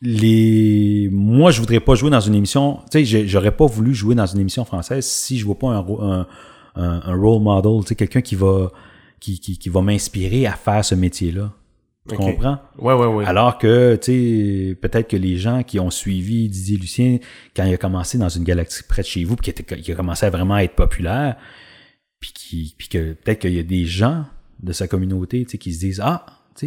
[0.00, 4.14] les moi je voudrais pas jouer dans une émission tu sais j'aurais pas voulu jouer
[4.16, 6.26] dans une émission française si je vois pas un un,
[6.74, 8.72] un, un role model tu sais quelqu'un qui va
[9.20, 11.52] qui, qui, qui va m'inspirer à faire ce métier là
[12.08, 12.58] tu comprends?
[12.78, 13.24] Ouais, ouais, ouais.
[13.26, 17.18] alors que tu sais peut-être que les gens qui ont suivi Didier Lucien
[17.54, 20.26] quand il a commencé dans une galaxie près de chez vous puis qui, a commencé
[20.26, 21.36] à vraiment être populaire
[22.18, 24.24] puis qui puis que peut-être qu'il y a des gens
[24.60, 26.66] de sa communauté tu sais qui se disent ah tu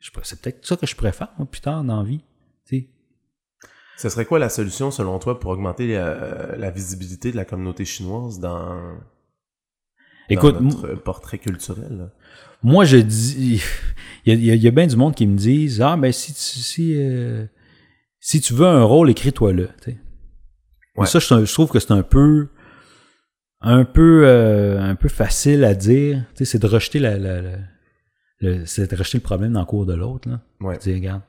[0.00, 2.22] sais C'est peut-être ça que je pourrais faire, moi, plus tard dans la vie.
[2.66, 2.88] tu sais.
[3.98, 7.84] Ce serait quoi la solution, selon toi, pour augmenter la, la visibilité de la communauté
[7.84, 8.98] chinoise dans,
[10.28, 12.10] Écoute, dans notre portrait culturel?
[12.62, 13.62] Moi, je dis,
[14.34, 16.94] il y a, y bien du monde qui me disent, ah, ben, si tu, si,
[16.96, 17.46] euh,
[18.20, 19.90] si tu veux un rôle, écris-toi-le, tu
[20.96, 21.06] Ouais.
[21.06, 22.48] Ça, je, je trouve que c'est un peu,
[23.60, 27.58] un peu, euh, un peu facile à dire, tu c'est de rejeter la, la- la-
[28.40, 30.40] le, c'est de rejeter le problème dans le cours de l'autre, là.
[30.60, 30.78] Ouais.
[30.78, 31.22] Dire, regarde,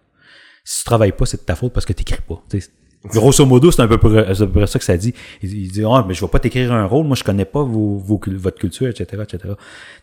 [0.64, 2.70] si tu travailles pas, c'est de ta faute parce que pas, tu sais.
[3.06, 5.14] Grosso modo, c'est un peu près, à peu près ça que ça dit.
[5.42, 7.64] Il, il dit, ah, mais je vais pas t'écrire un rôle, moi je connais pas
[7.64, 9.54] vos, vos votre culture, etc., etc.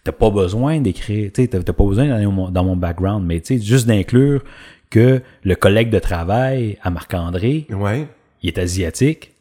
[0.04, 3.40] T'as pas besoin d'écrire, tu t'as pas besoin d'aller dans mon, dans mon background, mais
[3.40, 4.42] tu sais, juste d'inclure
[4.90, 8.06] que le collègue de travail à Marc-André, Ouais.
[8.42, 9.32] il est asiatique.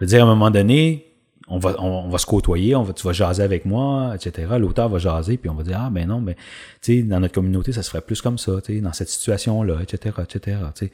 [0.00, 1.06] Je veux dire, à un moment donné,
[1.48, 4.48] on va, on, on va se côtoyer, on va, tu vas jaser avec moi, etc.
[4.58, 6.34] L'auteur va jaser, puis on va dire, ah, ben non, mais,
[6.82, 9.08] tu sais, dans notre communauté, ça se ferait plus comme ça, tu sais, dans cette
[9.08, 10.92] situation-là, etc., etc., tu sais.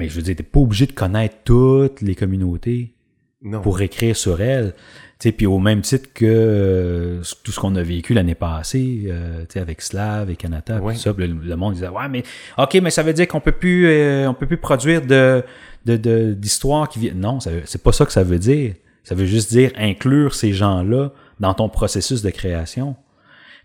[0.00, 2.94] Mais je veux dire, t'es pas obligé de connaître toutes les communautés
[3.42, 3.60] Non.
[3.60, 4.74] pour écrire sur elles.
[5.18, 9.82] Puis au même titre que euh, tout ce qu'on a vécu l'année passée, euh, avec
[9.82, 10.94] Slav et Kanata, Ouais.
[10.94, 12.22] tout ça, le, le monde disait ouais mais
[12.56, 15.42] ok mais ça veut dire qu'on peut plus euh, on peut plus produire de
[15.84, 17.20] de de- d'histoires qui viennent.
[17.20, 18.74] Non, c'est pas ça que ça veut dire.
[19.04, 22.96] Ça veut juste dire inclure ces gens-là dans ton processus de création.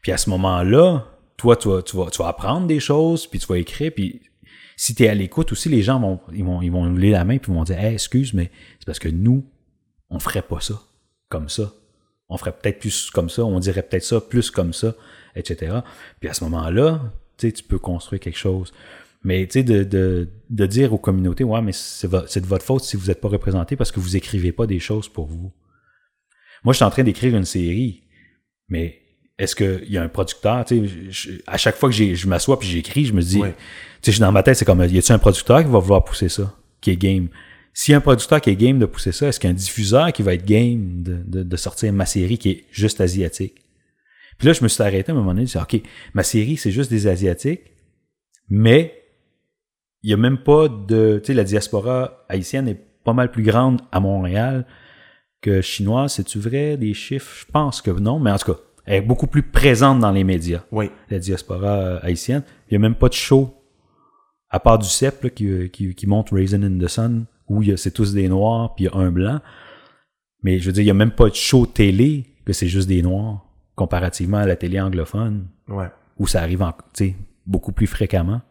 [0.02, 1.06] Puis à ce moment-là,
[1.38, 4.22] toi tu vas tu vas tu vas apprendre des choses, puis tu vas écrire, puis
[4.78, 7.38] si tu à l'écoute aussi, les gens vont ils vont ils vont lever la main
[7.38, 9.46] puis vont dire hey, excuse mais c'est parce que nous
[10.10, 10.82] on ferait pas ça
[11.30, 11.74] comme ça.
[12.30, 14.96] On ferait peut-être plus comme ça, on dirait peut-être ça plus comme ça,
[15.36, 15.80] etc.
[16.20, 17.02] Puis à ce moment-là,
[17.38, 18.74] tu peux construire quelque chose.
[19.24, 22.96] Mais tu de, de, de dire aux communautés, ouais, mais c'est de votre faute si
[22.96, 25.52] vous n'êtes pas représenté parce que vous écrivez pas des choses pour vous.
[26.64, 28.04] Moi, je suis en train d'écrire une série,
[28.70, 29.02] mais
[29.38, 32.28] est-ce qu'il y a un producteur, tu sais, je- je- à chaque fois que je
[32.28, 33.54] m'assois puis j'écris, je me dis, tu sais,
[34.06, 36.30] je suis dans ma tête, c'est comme, y a-t-il un producteur qui va vouloir pousser
[36.30, 37.28] ça, qui est game?
[37.74, 39.54] S'il y a un producteur qui est game de pousser ça, est-ce qu'il y a
[39.54, 43.02] un diffuseur qui va être game de, de, de sortir ma série qui est juste
[43.02, 43.56] asiatique?
[44.38, 45.90] Puis là, je me suis arrêté à un moment donné, je me suis dit, OK,
[46.14, 47.62] ma série, c'est juste des Asiatiques,
[48.50, 49.02] mais
[50.04, 53.44] il y a même pas de, tu sais, la diaspora haïtienne est pas mal plus
[53.44, 54.66] grande à Montréal
[55.42, 56.14] que chinoise.
[56.14, 57.34] C'est-tu vrai, des chiffres?
[57.46, 60.24] Je pense que non, mais en tout cas, elle est beaucoup plus présente dans les
[60.24, 60.90] médias Oui.
[61.10, 62.44] la diaspora euh, haïtienne.
[62.70, 63.54] Il n'y a même pas de show,
[64.50, 67.62] à part du CEP là, qui, euh, qui, qui monte Raisin in the Sun, où
[67.64, 69.40] il y a- c'est tous des noirs, puis il y a un blanc.
[70.44, 72.88] Mais je veux dire, il n'y a même pas de show télé que c'est juste
[72.88, 73.46] des noirs,
[73.76, 75.88] comparativement à la télé anglophone, Ouais.
[76.20, 76.74] où ça arrive en,
[77.46, 78.42] beaucoup plus fréquemment.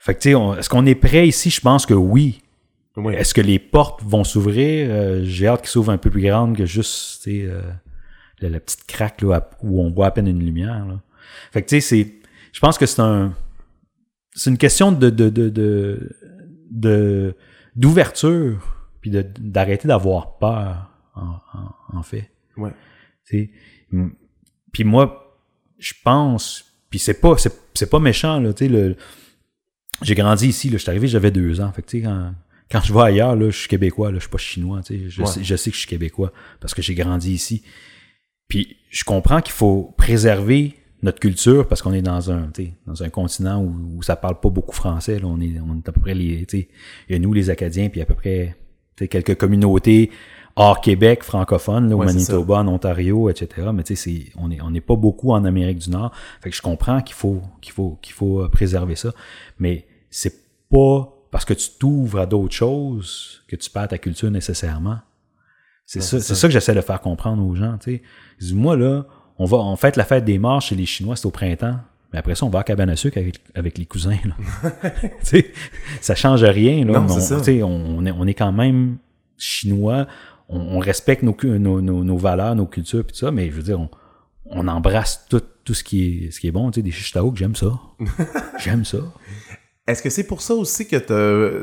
[0.00, 1.50] Fait que, tu sais, est-ce qu'on est prêt ici?
[1.50, 2.40] Je pense que oui.
[2.96, 3.14] Oui.
[3.14, 4.88] Est-ce que les portes vont s'ouvrir?
[4.90, 7.60] Euh, J'ai hâte qu'ils s'ouvrent un peu plus grandes que juste tu sais, euh,
[8.40, 10.86] la, la petite craque là, où on voit à peine une lumière.
[10.86, 11.00] Là.
[11.52, 12.14] Fait que tu sais, c'est.
[12.52, 13.34] Je pense que c'est un.
[14.32, 16.10] C'est une question de de de
[16.70, 17.34] de
[17.76, 22.30] d'ouverture puis de- d'arrêter d'avoir peur en, en, en fait.
[22.56, 22.70] Ouais.
[23.26, 23.50] Tu sais,
[23.92, 24.08] mm,
[24.72, 25.38] Puis moi,
[25.78, 28.96] je pense, puis c'est pas c'est, c'est pas méchant là, tu sais le
[30.02, 32.32] j'ai grandi ici là, je suis arrivé, j'avais deux ans, fait que tu sais quand
[32.70, 35.08] quand je vais ailleurs là, je suis québécois là, je suis pas chinois, tu sais,
[35.10, 35.26] je, Ouais.
[35.26, 37.62] sais, je sais que je suis québécois parce que j'ai grandi ici.
[38.48, 42.50] Puis je comprends qu'il faut préserver notre culture parce qu'on est dans un
[42.86, 45.88] dans un continent où, où ça parle pas beaucoup français là, on est on est
[45.88, 46.66] à peu près les il
[47.08, 48.56] y a nous les acadiens puis à peu près
[49.08, 50.10] quelques communautés
[50.56, 52.14] hors Québec francophones là, au Ouais, ça.
[52.14, 53.68] Manitoba, en Ontario, etc.
[53.72, 56.10] Mais tu sais, c'est- on est on n'est pas beaucoup en Amérique du Nord.
[56.40, 59.12] Fait que je comprends qu'il faut qu'il faut qu'il faut euh, préserver ça,
[59.60, 60.34] mais c'est
[60.68, 64.98] pas parce que tu t'ouvres à d'autres choses que tu perds ta culture nécessairement.
[65.88, 66.34] C'est ça, ça.
[66.34, 67.78] ça que j'essaie de faire comprendre aux gens.
[67.78, 68.02] Tu
[68.38, 69.06] sais, moi là,
[69.38, 71.76] on va on fête la fête des morts chez les Chinois, c'est au printemps.
[72.12, 74.18] Mais après ça, on va à cabane à sucre avec, avec les cousins.
[74.24, 74.70] Là.
[76.02, 76.84] ça change rien.
[76.84, 77.38] Là, Non, on, ça.
[77.38, 78.98] tu sais, on, est, on est quand même
[79.38, 80.06] chinois.
[80.50, 83.30] On, on respecte nos, nos, nos, nos valeurs, nos cultures, puis tout ça.
[83.30, 83.88] Mais je veux dire, on,
[84.50, 86.70] on embrasse tout, tout ce qui est ce qui est bon.
[86.70, 87.78] Tu sais, des chichtaouk, j'aime ça.
[88.58, 88.98] j'aime ça.
[89.86, 90.96] Est-ce que c'est pour ça aussi que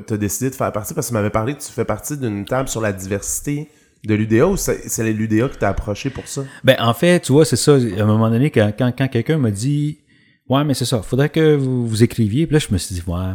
[0.04, 0.96] tu as décidé de faire partie?
[0.96, 3.70] Parce que tu m'avais parlé que tu fais partie d'une table sur la diversité
[4.06, 6.44] de l'UDA ou c'est l'UDA qui t'a approché pour ça?
[6.64, 7.74] Ben, en fait, tu vois, c'est ça.
[7.74, 10.00] À un moment donné, quand, quand, quand quelqu'un m'a dit
[10.48, 12.46] Ouais, mais c'est ça, faudrait que vous, vous écriviez.
[12.46, 13.34] Puis là, je me suis dit, ouais,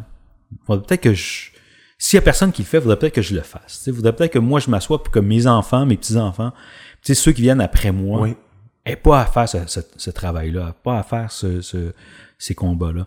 [0.67, 1.51] faudrait peut-être que je.
[1.99, 3.79] S'il y a personne qui le fait, faudrait peut-être que je le fasse.
[3.79, 6.53] Tu sais, faudrait peut-être que moi, je m'assoie pour que mes enfants, mes petits-enfants,
[7.03, 8.37] tu sais, ceux qui viennent après moi, Oui.
[8.87, 11.93] aient pas à faire ce, ce- ce travail-là, pas à faire ce, ce-
[12.39, 13.07] ces combats-là.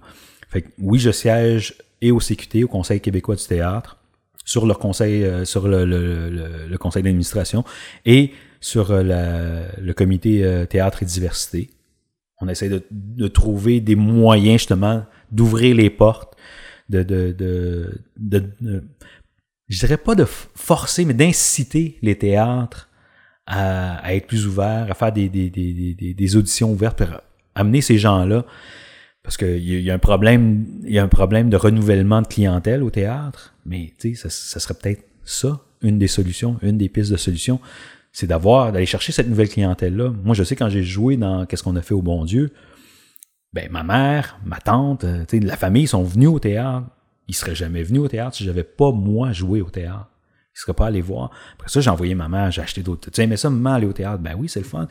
[0.50, 3.98] Fait que oui, je siège et au CQT, au Conseil québécois du théâtre,
[4.46, 7.64] sur le conseil, euh, sur le, conseil d'administration
[8.06, 11.70] et sur euh, le comité euh, théâtre et diversité.
[12.42, 16.36] On essaie de, trouver des moyens, justement, d'ouvrir les portes,
[16.90, 17.34] de, de,
[18.18, 18.84] de,
[19.70, 22.90] je dirais pas de forcer, mais d'inciter les théâtres
[23.46, 27.22] à, être plus ouverts, à faire des, des auditions ouvertes, pour
[27.56, 28.46] amener ces gens-là.
[29.24, 32.28] Parce qu'il y, y a un problème, il y a un problème de renouvellement de
[32.28, 37.12] clientèle au théâtre, mais ça, ça serait peut-être ça, une des solutions, une des pistes
[37.12, 37.60] de solution,
[38.12, 40.14] c'est d'avoir, d'aller chercher cette nouvelle clientèle-là.
[40.24, 42.52] Moi, je sais quand j'ai joué dans Qu'est-ce qu'on a fait au bon Dieu,
[43.54, 46.88] ben ma mère, ma tante, euh, la famille sont venus au théâtre.
[47.28, 50.10] Ils seraient jamais venus au théâtre si j'avais pas moi joué au théâtre.
[50.56, 51.32] Ils seraient pas allés voir.
[51.54, 53.10] Après ça, j'ai envoyé ma mère, j'ai acheté d'autres.
[53.10, 54.88] Tu sais, mais ça, maman, aller au théâtre, ben oui, c'est le fun.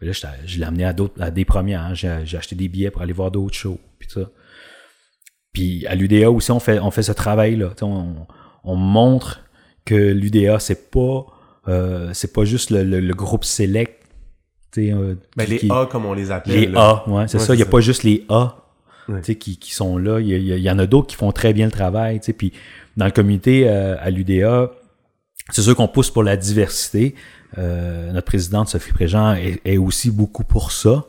[0.00, 0.12] Mais là,
[0.44, 1.80] je l'ai amené à à des premières.
[1.82, 1.94] hein.
[1.94, 4.28] J'ai, acheté des billets pour aller voir d'autres shows, puis ça.
[5.52, 7.70] Puis à l'UDA aussi, on fait, on fait ce travail-là.
[7.82, 8.14] On,
[8.64, 9.42] on montre
[9.84, 11.24] que l'UDA, c'est pas,
[11.68, 14.02] euh, c'est pas juste le, le- le groupe select.
[14.78, 16.52] euh, Ben, les qui- A, comme on les appelle.
[16.60, 17.02] les là.
[17.06, 17.54] A, ouais, c'est Ouais, ça.
[17.54, 18.56] Il n'y a pas juste les A
[19.08, 19.22] Ouais.
[19.36, 20.18] qui, qui sont là.
[20.20, 22.20] Il y, y en a d'autres qui font très bien le travail.
[22.36, 22.52] Puis
[22.96, 24.72] dans le comité euh, à l'UDA,
[25.50, 27.14] c'est sûr qu'on pousse pour la diversité.
[27.58, 31.06] Euh, notre présidente Sophie Préjean est, est aussi beaucoup pour ça.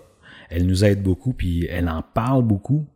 [0.50, 2.88] Elle nous aide beaucoup, puis elle en parle beaucoup.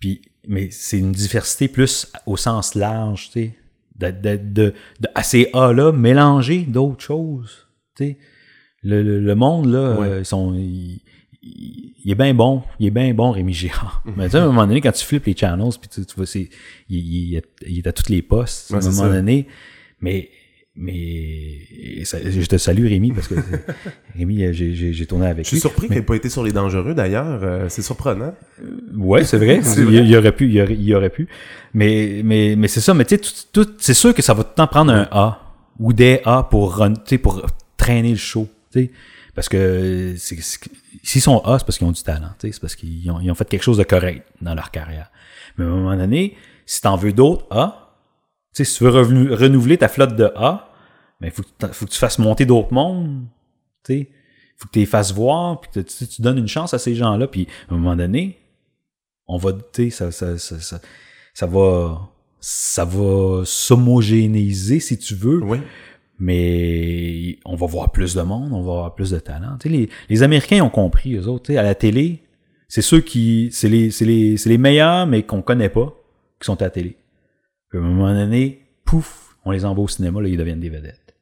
[0.00, 3.54] Puis, mais c'est une diversité plus au sens large, tu sais.
[3.98, 7.68] De, de, de, de- à ces A-là, mélanger d'autres choses.
[7.96, 8.18] Tu sais.
[8.82, 10.06] Le, le, le monde, là, Ouais.
[10.08, 10.54] euh, ils sont.
[10.54, 11.00] il,
[11.44, 14.02] il est bien bon, il est bien bon, Rémi Girard.
[14.16, 16.14] Mais tu sais, à un moment donné, quand tu flippes les channels, puis tu, tu
[16.16, 16.48] vois, c'est,
[16.88, 19.08] il, il est- il est à toutes les postes, à un moment ça.
[19.08, 19.46] donné.
[20.00, 20.30] Mais,
[20.74, 23.34] mais ça- je te salue, Rémi, parce que
[24.16, 25.60] Rémi, euh, j'ai, tourné avec Je suis lui.
[25.60, 27.40] surpris qu'il n'ait pas été sur les dangereux, d'ailleurs.
[27.42, 28.34] Euh, c'est surprenant.
[28.96, 29.56] Ouais, c'est vrai.
[29.76, 29.94] Il, vrai.
[29.96, 31.28] il y aurait pu, il y aurait, il y aurait pu.
[31.74, 32.94] Mais, mais, mais c'est ça.
[32.94, 35.92] Mais tu sais, c'est sûr que ça va tout le temps prendre un A ou
[35.92, 37.42] des A pour run, pour
[37.76, 38.48] traîner le show.
[38.72, 38.90] tu sais.
[39.34, 42.28] Parce que s'ils sont A, c'est parce qu'ils ont du talent.
[42.38, 44.70] tu sais, C'est parce qu'ils ont, ils ont fait quelque chose de correct dans leur
[44.70, 45.10] carrière.
[45.56, 47.81] Mais à un moment donné, si t'en veux d'autres A,
[48.52, 50.68] sais, si tu veux revenu- renouveler ta flotte de A,
[51.20, 53.24] mais il faut, faut que tu fasses monter d'autres mondes.
[53.84, 54.08] Tu sais,
[54.56, 56.94] faut que tu les fasses voir, puis que tu, tu- donnes une chance à ces
[56.94, 58.38] gens-là, puis à un moment donné,
[59.26, 60.80] on va, tu sais, ça, ça, ça, ça,
[61.34, 62.08] ça va,
[62.40, 65.58] ça va s'homogénéiser si tu veux, Oui.
[66.18, 69.56] mais on va voir plus de monde, on va avoir plus de talent.
[69.60, 72.22] Tu sais, les, les Américains ont compris, eux autres, tu sais, à la télé,
[72.68, 75.94] c'est ceux qui, c'est les, c'est les, c'est les meilleurs, mais qu'on connaît pas,
[76.40, 76.96] qui sont à la télé.
[77.72, 80.68] Puis à un moment donné, pouf, on les envoie au cinéma, là, ils deviennent des
[80.68, 81.16] vedettes.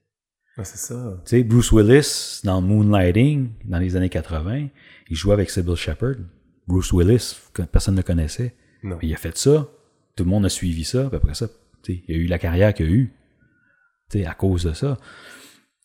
[0.56, 1.22] Ah, c'est ça.
[1.24, 4.66] Tu sais, Bruce Willis, dans Moonlighting, dans les années 80,
[5.08, 6.26] il jouait avec Sybil Shepherd.
[6.66, 8.56] Bruce Willis, que personne ne connaissait.
[8.82, 8.98] Non.
[9.00, 9.68] Il a fait ça.
[10.16, 11.04] Tout le monde a suivi ça.
[11.04, 11.46] Puis après ça,
[11.84, 13.12] tu sais, il a eu la carrière qu'il a eue.
[14.10, 14.98] Tu sais, à cause de ça.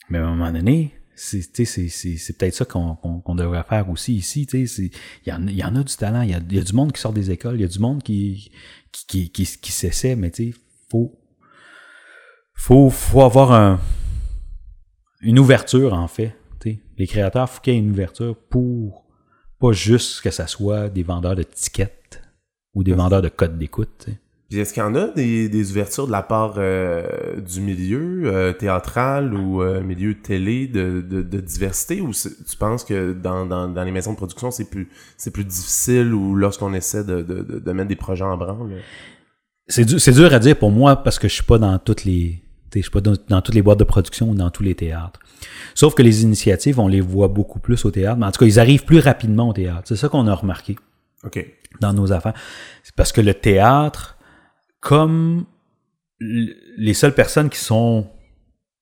[0.10, 3.64] Mais à un moment donné, c'est, tu sais, c'est, c'est, c'est peut-être ça qu'on, devrait
[3.64, 4.46] faire aussi ici.
[4.46, 6.22] tu sais, c'est- Il y, en, il y en a du talent.
[6.22, 7.56] Il y a, il y a du monde qui sort des écoles.
[7.56, 8.52] Il y a du monde qui,
[8.92, 10.16] qui, qui, qui, qui s'essaie.
[10.16, 10.58] Mais tu sais,
[10.90, 11.18] faut,
[12.54, 13.80] faut, faut avoir un,
[15.22, 16.36] une ouverture, en fait.
[16.60, 16.80] tu sais.
[16.98, 19.06] Les créateurs, faut qu'il y ait une ouverture pour
[19.60, 22.22] pas juste que ça soit des vendeurs de tickets
[22.74, 24.08] ou des vendeurs de codes d'écoute.
[24.50, 28.24] Puis est-ce qu'il y en a des, des ouvertures de la part euh, du milieu
[28.26, 32.00] euh, théâtral ou euh, milieu télé de, de, de diversité?
[32.02, 35.46] Ou tu penses que dans, dans, dans les maisons de production c'est plus c'est plus
[35.46, 38.82] difficile ou lorsqu'on essaie de, de, de, de mettre des projets en branle?
[39.68, 42.04] C'est dur, c'est dur à dire pour moi parce que je suis pas dans toutes
[42.04, 42.44] les,
[42.76, 45.20] je suis pas dans, dans toutes les boîtes de production ou dans tous les théâtres.
[45.74, 48.18] Sauf que les initiatives, on les voit beaucoup plus au théâtre.
[48.20, 49.84] Mais en tout cas, ils arrivent plus rapidement au théâtre.
[49.86, 50.76] C'est ça qu'on a remarqué
[51.24, 51.46] OK.
[51.82, 52.34] dans nos affaires.
[52.84, 54.15] C'est parce que le théâtre,
[54.86, 55.46] comme
[56.20, 58.08] les seules personnes qui sont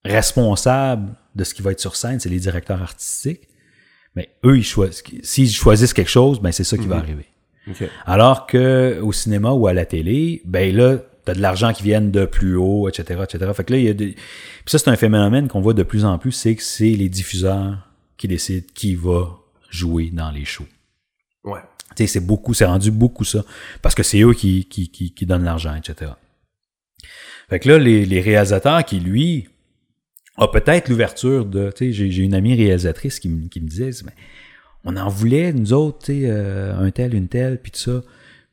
[0.04, 3.48] responsables de ce qui va être sur scène, c'est les directeurs artistiques.
[4.14, 5.02] Mais eux, ils choisissent.
[5.24, 7.26] S'ils choisissent quelque chose, ben c'est ça qui va arriver.
[7.70, 7.90] OK.
[8.06, 12.02] Alors que au cinéma ou à la télé, ben là, t'as de l'argent qui vient
[12.02, 13.52] de plus haut, etc., etc.
[13.56, 14.12] Fait que là, il y a des...
[14.12, 14.22] Puis
[14.66, 17.78] ça, c'est un phénomène qu'on voit de plus en plus, c'est que c'est les diffuseurs
[18.18, 19.38] qui décident qui va
[19.70, 20.68] jouer dans les shows.
[21.46, 21.62] Ouais.
[21.96, 23.44] C'est beaucoup, c'est rendu beaucoup ça.
[23.82, 26.12] Parce que c'est eux qui, qui, qui, qui donnent l'argent, etc.
[27.50, 29.48] Fait que là, les, les réalisateurs qui, lui,
[30.38, 33.92] ont peut-être l'ouverture de, tu sais, j'ai, une amie réalisatrice qui, me- qui me disait,
[34.06, 34.14] mais
[34.86, 38.02] on en voulait, nous autres, tu sais, euh, un tel, une telle, puis tout ça.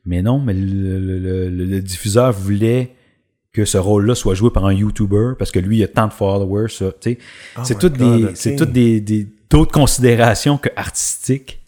[0.05, 2.91] Mais non, mais le, le, le- le- diffuseur voulait
[3.53, 6.13] que ce rôle-là soit joué par un YouTuber parce que lui, il a tant de
[6.13, 7.19] followers, ça, tu sais.
[7.57, 11.60] Oh c'est toutes des, c'est toutes des, des- d'autres considérations que artistiques.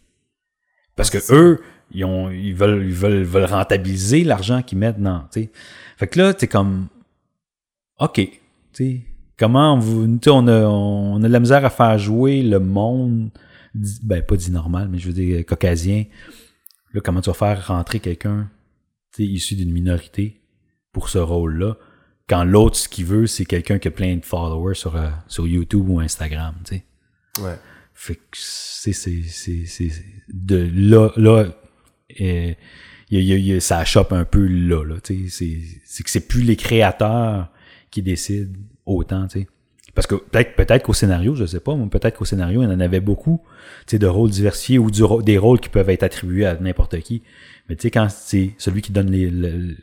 [0.96, 5.20] Parce que eux, ils ont, ils veulent, ils veulent, veulent rentabiliser l'argent qu'ils mettent dans,
[5.32, 5.50] tu sais.
[5.96, 6.88] Fait que là, t'es comme,
[7.98, 8.30] OK, tu
[8.72, 9.00] sais,
[9.38, 13.30] comment vous, on a, on a de la misère à faire jouer le monde
[13.74, 16.04] ben pas dit normal, mais je veux dire caucasien,
[16.92, 18.50] là, comment tu vas faire rentrer quelqu'un
[19.18, 20.40] issu d'une minorité
[20.92, 21.76] pour ce rôle-là,
[22.28, 25.46] quand l'autre, ce qu'il veut, c'est quelqu'un qui a plein de followers sur, euh, sur
[25.46, 26.84] YouTube ou Instagram, tu sais.
[27.42, 27.56] Ouais.
[28.04, 29.92] Fait que c'est, c'est, c'est, c'est,
[30.28, 31.44] de là, là,
[32.20, 32.52] euh,
[33.12, 34.96] y a- y a- ça chope un peu là, là.
[35.04, 37.52] C'est, c'est que c'est plus les créateurs
[37.92, 39.48] qui décident autant, tu sais.
[39.94, 42.74] Parce que peut-être, peut-être qu'au scénario, je sais pas, mais peut-être qu'au scénario, il y
[42.74, 43.40] en avait beaucoup,
[43.86, 47.22] tu sais, de rôles diversifiés ou des rôles qui peuvent être attribués à n'importe qui.
[47.68, 49.30] Mais tu sais, quand c'est celui qui donne les,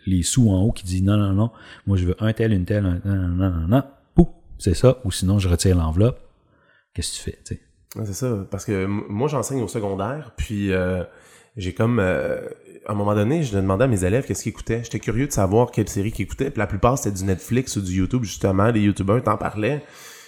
[0.06, 1.52] les, sous en haut qui dit non, non, non,
[1.88, 3.84] moi je veux un tel, une telle, un, non, non, non, non,
[4.58, 6.20] c'est ça, ou sinon je retire l'enveloppe.
[6.94, 7.62] Qu'est-ce que tu fais?
[7.96, 11.04] Ouais, c'est ça, parce que moi j'enseigne au secondaire, puis euh,
[11.58, 12.48] j'ai comme euh,
[12.86, 14.84] à un moment donné, je demandais à mes élèves qu'est-ce qu'ils écoutaient.
[14.84, 16.52] J'étais curieux de savoir quelle série qu'ils écoutaient.
[16.52, 18.68] Puis la plupart c'était du Netflix ou du YouTube justement.
[18.70, 19.84] Les YouTubeurs t'en parlaient.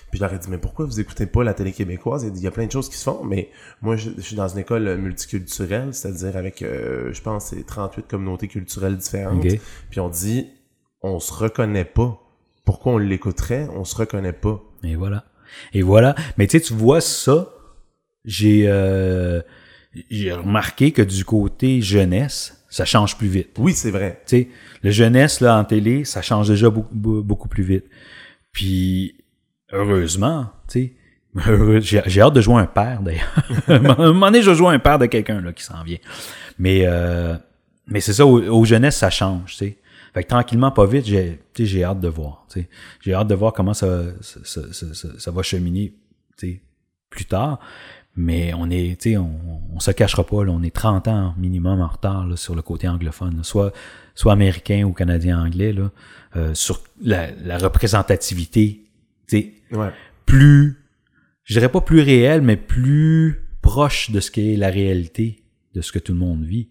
[0.09, 2.23] Puis je leur ai dit mais pourquoi vous écoutez pas la télé québécoise?
[2.23, 3.23] Il y a plein de choses qui se font.
[3.23, 3.49] Mais
[3.81, 8.07] moi je, je suis dans une école multiculturelle, c'est-à-dire avec euh, je pense c'est 38
[8.07, 9.45] communautés culturelles différentes.
[9.45, 9.59] Ok.
[9.89, 10.49] Puis on dit
[11.01, 12.19] on se reconnaît pas.
[12.65, 13.67] Pourquoi on l'écouterait?
[13.75, 14.61] On se reconnaît pas.
[14.83, 15.23] Et voilà.
[15.73, 16.15] Et voilà.
[16.37, 17.49] Mais tu sais, tu vois ça,
[18.25, 19.41] j'ai euh,
[20.09, 23.49] j'ai remarqué que du côté jeunesse, ça change plus vite.
[23.57, 24.21] Oui c'est vrai.
[24.27, 24.47] Tu sais,
[24.83, 27.85] le jeunesse là en télé, ça change déjà beaucoup, plus vite.
[28.51, 29.15] Puis
[29.71, 30.93] heureusement, tu sais,
[31.49, 33.33] heureux- j'ai hâte de jouer un père d'ailleurs.
[33.67, 33.79] à un
[34.13, 35.99] moment donné, je jouer un père de quelqu'un là qui s'en vient.
[36.59, 37.35] Mais euh,
[37.87, 39.77] mais c'est ça, aux, aux jeunesses, ça change, tu sais.
[40.13, 42.45] Fait que tranquillement, pas vite, j'ai tu sais, j'ai hâte de voir.
[42.49, 42.69] tu sais.
[43.01, 44.61] J'ai hâte de voir comment ça, ça, ça,
[44.93, 45.93] ça- ça- va cheminer
[46.37, 46.61] tu sais,
[47.09, 47.59] plus tard.
[48.17, 51.33] Mais on est, tu sais, on, on se cachera pas, là, on est 30 ans
[51.37, 53.43] minimum en retard là, sur le côté anglophone, là.
[53.43, 53.71] soit,
[54.15, 55.91] soit américain ou canadien anglais, là,
[56.35, 58.81] euh, sur la, la représentativité,
[59.27, 59.91] tu sais, Ouais.
[60.25, 60.77] plus,
[61.45, 65.43] je dirais pas plus réelle, mais plus proche de ce qu'est la réalité,
[65.73, 66.67] de ce que tout le monde vit.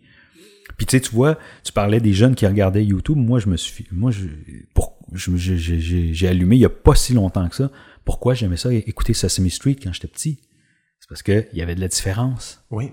[0.81, 3.19] Puis tu sais, tu vois, tu parlais des jeunes qui regardaient YouTube.
[3.19, 4.21] Moi, je me suis, moi, je,
[4.73, 7.71] pour, j'ai j'ai allumé il y a pas si longtemps que ça.
[8.07, 8.73] Pourquoi j'aimais ça?
[8.73, 10.39] Écouter Sesame Street quand j'étais petit
[10.99, 12.65] C'est parce que il y avait de la différence.
[12.71, 12.87] Oui.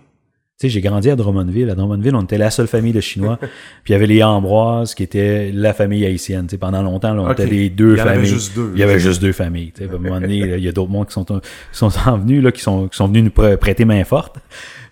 [0.60, 1.70] Tu sais, j'ai grandi à Drummondville.
[1.70, 3.38] À Drummondville, on était la seule famille de Chinois.
[3.40, 3.50] puis
[3.88, 6.48] il y avait les Ambroises qui étaient la famille haïtienne.
[6.48, 8.30] Tu sais, pendant longtemps, là, on était les deux Il y avait familles.
[8.30, 9.72] juste deux, Il y avait juste deux familles.
[9.72, 11.40] Tu sais, à un moment donné, là, il y a d'autres mondes qui sont, qui
[11.72, 14.40] sont en venus, là, qui sont, qui sont venus nous pr- prêter main forte.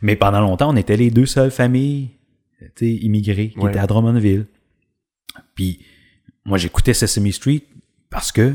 [0.01, 2.09] Mais pendant longtemps, on était les deux seules familles,
[2.81, 3.69] immigrées qui Ouais.
[3.71, 4.45] étaient à Drummondville.
[5.55, 5.79] Puis,
[6.45, 7.63] moi, j'écoutais Sesame Street
[8.09, 8.53] parce que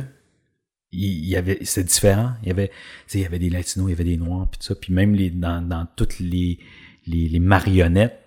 [0.92, 2.72] il y avait c'était différent il y avait
[3.14, 5.14] il y avait des latinos il y avait des noirs puis tout ça puis même
[5.14, 6.58] les dans, dans toutes les,
[7.06, 8.18] les les marionnettes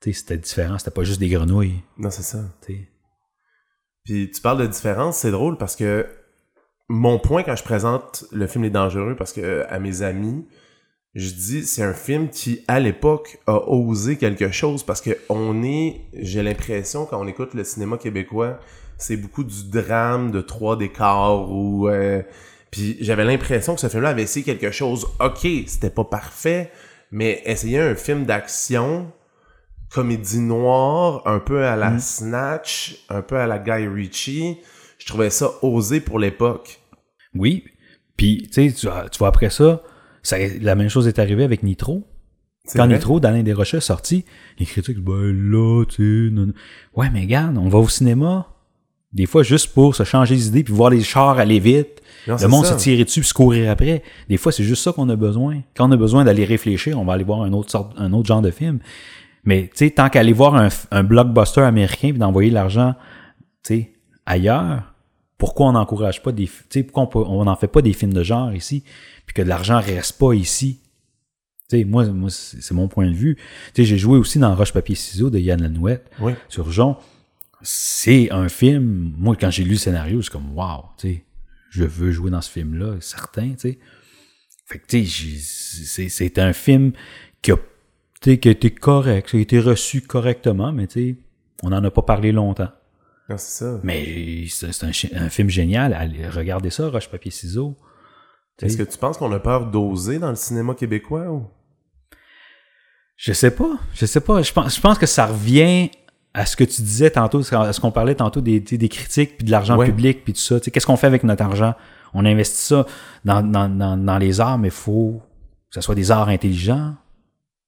[0.00, 2.44] c'était différent c'était pas juste des grenouilles Non c'est ça.
[4.04, 6.06] Puis tu parles de différence, c'est drôle parce que
[6.88, 10.44] mon point quand je présente le film Les Dangereux, parce que euh, à mes amis,
[11.14, 15.62] je dis c'est un film qui à l'époque a osé quelque chose parce que on
[15.62, 18.58] est, j'ai l'impression quand on écoute le cinéma québécois,
[18.96, 22.22] c'est beaucoup du drame de trois décors ou euh,
[22.70, 25.06] puis j'avais l'impression que ce film-là avait essayé quelque chose.
[25.20, 26.72] Ok, c'était pas parfait,
[27.10, 29.12] mais essayer un film d'action
[29.90, 34.58] comédie noire, un peu à la Snatch, un peu à la Guy Ritchie.
[34.98, 36.80] Je trouvais ça osé pour l'époque.
[37.34, 37.64] oui
[38.16, 39.82] puis tu sais tu vois après ça,
[40.22, 42.06] ça la même chose est arrivée avec Nitro
[42.74, 42.94] quand vrai?
[42.94, 44.24] Nitro d'Alain Desrochers est sorti
[44.58, 46.42] les critiques ben là tu sais
[46.94, 48.46] ouais mais regarde on va au cinéma
[49.12, 52.48] des fois juste pour se changer d'idée puis voir les chars aller vite Non, Le
[52.48, 52.78] monde ça.
[52.78, 54.02] se tirer dessus puis se courir après.
[54.28, 55.60] Des fois, c'est juste ça qu'on a besoin.
[55.76, 58.28] Quand on a besoin d'aller réfléchir, on va aller voir un autre sorte, un autre
[58.28, 58.78] genre de film.
[59.44, 62.94] Mais tu sais, tant qu'aller voir un, un blockbuster américain puis d'envoyer l'argent,
[63.62, 63.92] tu sais,
[64.24, 64.91] ailleurs,
[65.42, 66.48] pourquoi on n'encourage pas des,
[66.84, 68.84] pourquoi on n'en fait pas des films de genre ici,
[69.26, 70.78] puis que de l'argent reste pas ici.
[71.72, 73.36] Moi, moi c'est mon point de vue.
[73.76, 76.34] J'ai joué aussi dans Roche papier ciseaux de Yann Lanouette Oui.
[76.48, 76.96] sur Jean.
[77.60, 79.14] C'est un film.
[79.18, 80.84] Moi, quand j'ai lu le scénario, c'est comme wow,
[81.70, 83.78] je veux jouer dans ce film-là, certain, tu sais.
[84.66, 86.92] Fait que tu sais, j'ai- c'est c'est un film
[87.42, 90.92] qui a, tu sais, qui a été correct, qui a été reçu correctement, mais tu
[91.10, 91.16] sais,
[91.64, 92.70] on n'en a pas parlé longtemps.
[93.28, 93.80] Non, c'est ça.
[93.82, 95.94] Mais c'est un, film génial.
[95.94, 97.76] Allez, regardez ça, Roche papier ciseaux.
[98.60, 101.48] Est-ce que tu penses qu'on a peur d'oser dans le cinéma québécois ou?
[103.16, 103.78] Je sais pas.
[103.94, 104.42] Je sais pas.
[104.42, 105.90] Je pense, je pense que ça revient
[106.34, 109.46] à ce que tu disais tantôt, à ce qu'on parlait tantôt des, des critiques, puis
[109.46, 109.86] de l'argent Ouais.
[109.86, 110.58] public, puis tout ça.
[110.60, 111.74] Tu sais, Qu'est-ce qu'on fait avec notre argent?
[112.14, 112.86] On investit ça
[113.24, 115.22] dans, dans, dans, dans les arts, mais il faut
[115.68, 116.94] que ce soit des arts intelligents.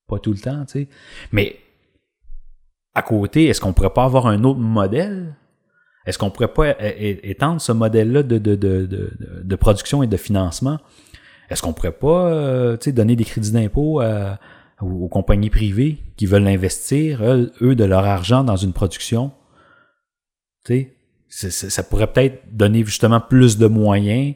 [0.07, 0.88] Pas tout le temps, tu sais.
[1.32, 1.57] Mais
[2.94, 5.34] à côté, est-ce qu'on pourrait pas avoir un autre modèle?
[6.07, 8.86] Est-ce qu'on pourrait pas étendre ce modèle-là de, de, de,
[9.42, 10.78] de, production et de financement?
[11.48, 14.02] Est-ce qu'on pourrait pas euh, donner des crédits d'impôt
[14.80, 19.32] aux, compagnies privées qui veulent investir, eux, de leur argent dans une production?
[20.66, 20.94] Tu sais,
[21.28, 24.34] c'est- c'est- ça pourrait peut-être donner justement plus de moyens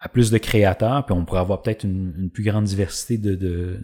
[0.00, 3.80] à plus de créateurs, puis on pourrait avoir peut-être une, plus grande diversité de, de,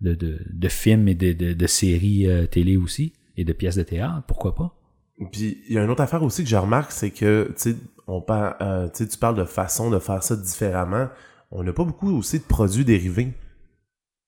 [0.00, 4.81] de, films et de séries euh, télé aussi, et de pièces de théâtre, pourquoi pas?
[5.30, 7.76] Puis il y a une autre affaire aussi que je remarque, c'est que tu
[8.26, 11.08] par- euh, tu sais, tu parles de façon de faire ça différemment.
[11.50, 13.26] On n'a pas beaucoup aussi de produits dérivés.
[13.26, 13.32] Tu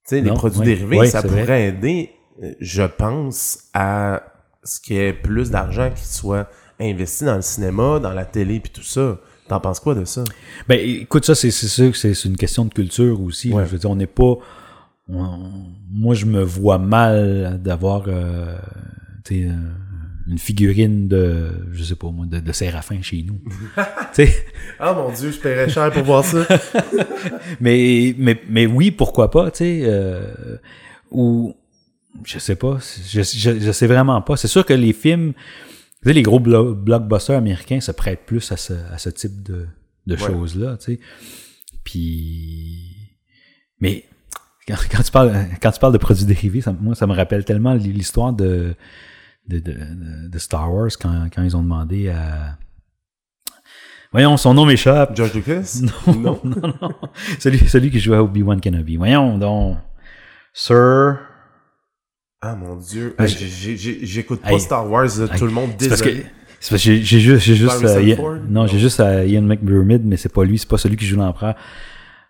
[0.05, 1.69] sais, les produits dérivés, ça pourrait vrai.
[1.69, 2.11] aider,
[2.43, 4.23] euh, je pense, à
[4.63, 6.49] ce qu'il y ait plus d'argent qui soit
[6.81, 9.19] investi dans le cinéma, dans la télé, puis tout ça.
[9.49, 10.25] T'en penses quoi de ça?
[10.69, 13.51] Ben, écoute, ça, c'est sûr que c'est une question de culture aussi.
[13.51, 13.65] là.
[13.67, 14.35] Je veux dire, on n'est pas.
[15.09, 15.51] on-
[15.91, 18.57] moi, je me vois mal d'avoir euh,
[19.33, 19.53] euh,
[20.27, 23.41] une figurine de, je sais pas moi, de, de Séraphin chez nous.
[24.79, 26.47] Ah mon dieu, je paierais cher pour voir ça.
[27.61, 29.81] mais, mais, mais oui, pourquoi pas, tu sais.
[29.85, 30.57] euh,
[31.11, 31.55] ou,
[32.25, 34.37] je sais pas, je, je, je sais vraiment pas.
[34.37, 38.51] C'est sûr que les films, tu sais, les gros blo- blockbusters américains se prêtent plus
[38.53, 39.67] à ce, à ce type de,
[40.07, 40.21] de Ouais.
[40.21, 41.01] choses-là, tu sais.
[41.83, 42.97] Puis,
[43.81, 44.05] mais
[44.67, 47.45] quand, quand tu parles, quand tu parles de produits dérivés, ça, moi, ça me rappelle
[47.45, 48.75] tellement l'histoire de,
[49.49, 52.57] de, de, de Star Wars quand, quand ils ont demandé à,
[54.13, 55.15] voyons, son nom m'échappe.
[55.17, 55.81] George Lucas?
[56.07, 56.91] Non, non, non.
[57.39, 58.97] Celui, celui qui jouait à Obi-Wan Kenobi.
[58.97, 59.79] Voyons donc.
[60.53, 61.19] Sir.
[62.41, 63.15] Ah mon dieu.
[63.19, 64.61] Ah, J'écoute pas Hey.
[64.61, 66.09] Star Wars, tout le monde C'est parce que.
[66.11, 66.27] désolé.
[66.61, 68.17] C'est parce que j'ai juste, j'ai juste, euh, Ian-
[68.49, 68.81] non, j'ai Non.
[68.81, 71.55] juste euh, Ian McDermott, mais c'est pas lui, c'est pas celui qui joue l'empereur.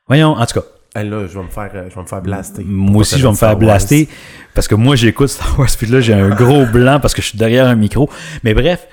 [0.08, 0.66] Voyons, en tout cas,
[1.02, 2.64] là, je vais me faire, euh, je vais me faire blaster.
[2.64, 4.08] moi aussi, je vais me faire blaster
[4.54, 7.28] parce que moi, j'écoute Star Wars, puis là, j'ai un gros blanc parce que je
[7.28, 8.08] suis derrière un micro.
[8.44, 8.86] Mais bref,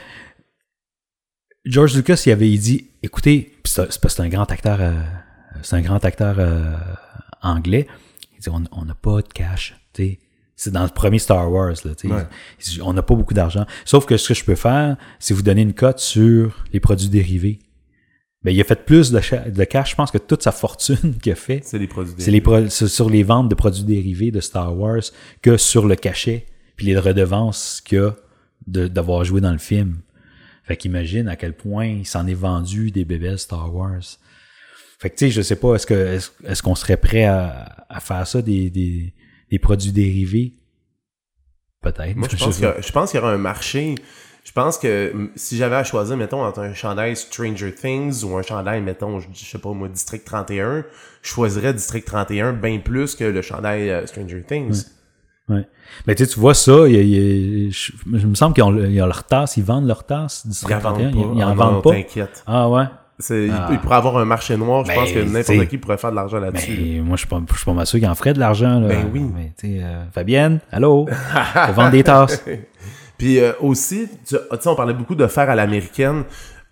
[1.66, 4.93] George Lucas, il avait dit, écoutez, c'est parce que c'est un grand acteur, euh,
[5.62, 6.76] c'est un grand acteur euh,
[7.43, 7.88] anglais.
[8.38, 10.20] Il dit, on n'a pas de cash, tu sais.
[10.64, 12.14] C'est dans le premier Star Wars, là, tu sais.
[12.14, 12.28] Ouais.
[12.60, 13.66] Il dit, On n'a pas beaucoup d'argent.
[13.84, 17.10] Sauf que ce que je peux faire, c'est vous donner une cote sur les produits
[17.10, 17.58] dérivés.
[18.43, 19.91] Ben, il a fait plus de, cash.
[19.91, 23.23] Je pense que toute sa fortune qu'il a fait, C'est les produits les sur les
[23.23, 25.03] ventes de produits dérivés de Star Wars
[25.41, 28.15] que sur le cachet puis les redevances qu'il y a
[28.65, 30.01] d'avoir joué dans le film.
[30.63, 34.01] Fait qu'imagine à quel point il s'en est vendu des bébés Star Wars.
[34.99, 37.99] Fait que tu sais, je sais pas, est-ce que est-ce qu'on serait prêt à, à
[37.99, 39.13] faire ça des, des,
[39.49, 40.55] des produits dérivés?
[41.81, 42.15] Peut-être.
[42.15, 43.95] Moi, pense, je pense qu'il y aura un marché.
[44.43, 48.41] Je pense que si j'avais à choisir, mettons, entre un chandail Stranger Things ou un
[48.41, 50.83] chandail, mettons, je, je sais pas moi, District 31,
[51.21, 54.85] je choisirais District 31 bien plus que le chandail euh, Stranger Things.
[55.47, 55.67] Ouais.
[56.07, 59.01] Mais tu sais, tu vois ça, il il je, je me semble qu'ils ont, ils
[59.01, 61.17] ont leur tasse, ils vendent leur tasse, Ils en District vendent 31, pas.
[61.17, 61.91] ils, ils en Ah non, vendent pas.
[61.91, 62.43] T'inquiète.
[62.47, 62.83] Ah ouais?
[63.29, 63.67] Ah.
[63.71, 64.83] Il, pourrait avoir un marché noir.
[64.83, 66.75] Je Ben, pense que n'importe qui pourrait faire de l'argent là-dessus.
[66.81, 68.79] Mais moi, je suis pas, je suis pas mal sûr qu'il en ferait de l'argent.
[68.79, 68.87] Là.
[68.87, 69.21] Ben oui.
[69.35, 71.07] Mais tu sais, euh, Fabienne, allô?
[71.75, 72.43] Vendre des tasses.
[73.22, 76.24] Puis euh, aussi, tu tu sais, on parlait beaucoup de faire à l'américaine.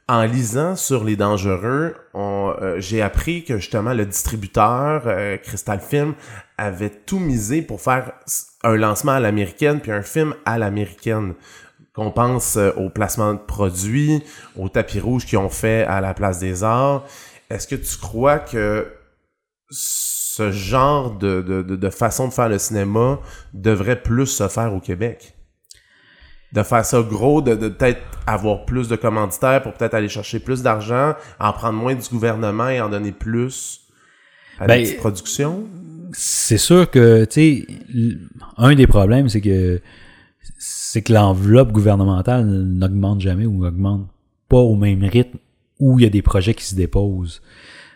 [0.07, 6.15] En lisant sur les dangereux, euh, j'ai appris que justement le distributeur euh, Crystal Film
[6.57, 8.13] avait tout misé pour faire
[8.63, 11.35] un lancement à l'américaine puis un film à l'américaine.
[11.93, 14.23] Qu'on pense euh, au placement de produits,
[14.57, 17.05] au tapis rouge qu'ils ont fait à la Place des Arts.
[17.51, 18.91] Est-ce que tu crois que
[19.69, 23.19] ce genre de façon de faire le cinéma
[23.53, 25.35] devrait plus se faire au Québec?
[26.51, 30.39] De faire ça gros, de, de peut-être avoir plus de commanditaires pour peut-être aller chercher
[30.39, 33.81] plus d'argent, en prendre moins du gouvernement et en donner plus
[34.59, 35.67] à Ben, petites productions.
[36.11, 37.67] C'est sûr que, tu sais,
[38.57, 39.81] un des problèmes, c'est que
[40.57, 44.07] c'est que l'enveloppe gouvernementale n'augmente jamais ou augmente
[44.47, 45.37] pas au même rythme
[45.79, 47.41] où il y a des projets qui se déposent.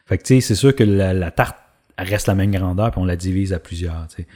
[0.06, 1.58] Fait que, tu sais, c'est sûr que la, la tarte
[1.98, 4.28] reste la même grandeur puis on la divise à plusieurs, tu sais.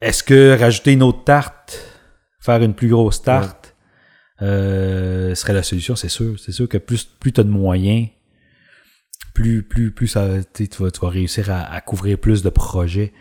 [0.00, 1.93] Est-ce que rajouter une autre tarte,
[2.44, 3.74] faire une plus grosse tarte,
[4.42, 5.96] euh, serait la solution?
[5.96, 6.38] C'est sûr.
[6.38, 8.08] C'est sûr que plus, plus tu as de moyens,
[9.32, 13.12] plus, plus, plus ça, tu vas, tu vas réussir à, à couvrir plus de projets.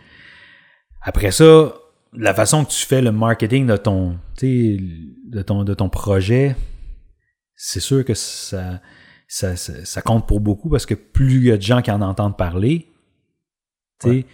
[1.02, 1.74] Après ça,
[2.14, 6.56] la façon que tu fais le marketing de ton, de ton, de ton projet,
[7.56, 8.82] c'est sûr que ça,
[9.28, 11.92] ça, ça, ça compte pour beaucoup parce que plus il y a de gens qui
[11.92, 12.88] en entendent parler,
[14.00, 14.26] tu sais, Ouais.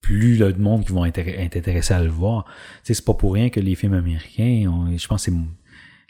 [0.00, 2.44] Plus de monde qui vont être intéressés à le voir.
[2.44, 2.52] Tu
[2.88, 5.36] sais, c'est pas pour rien que les films américains, on- je pense que c'est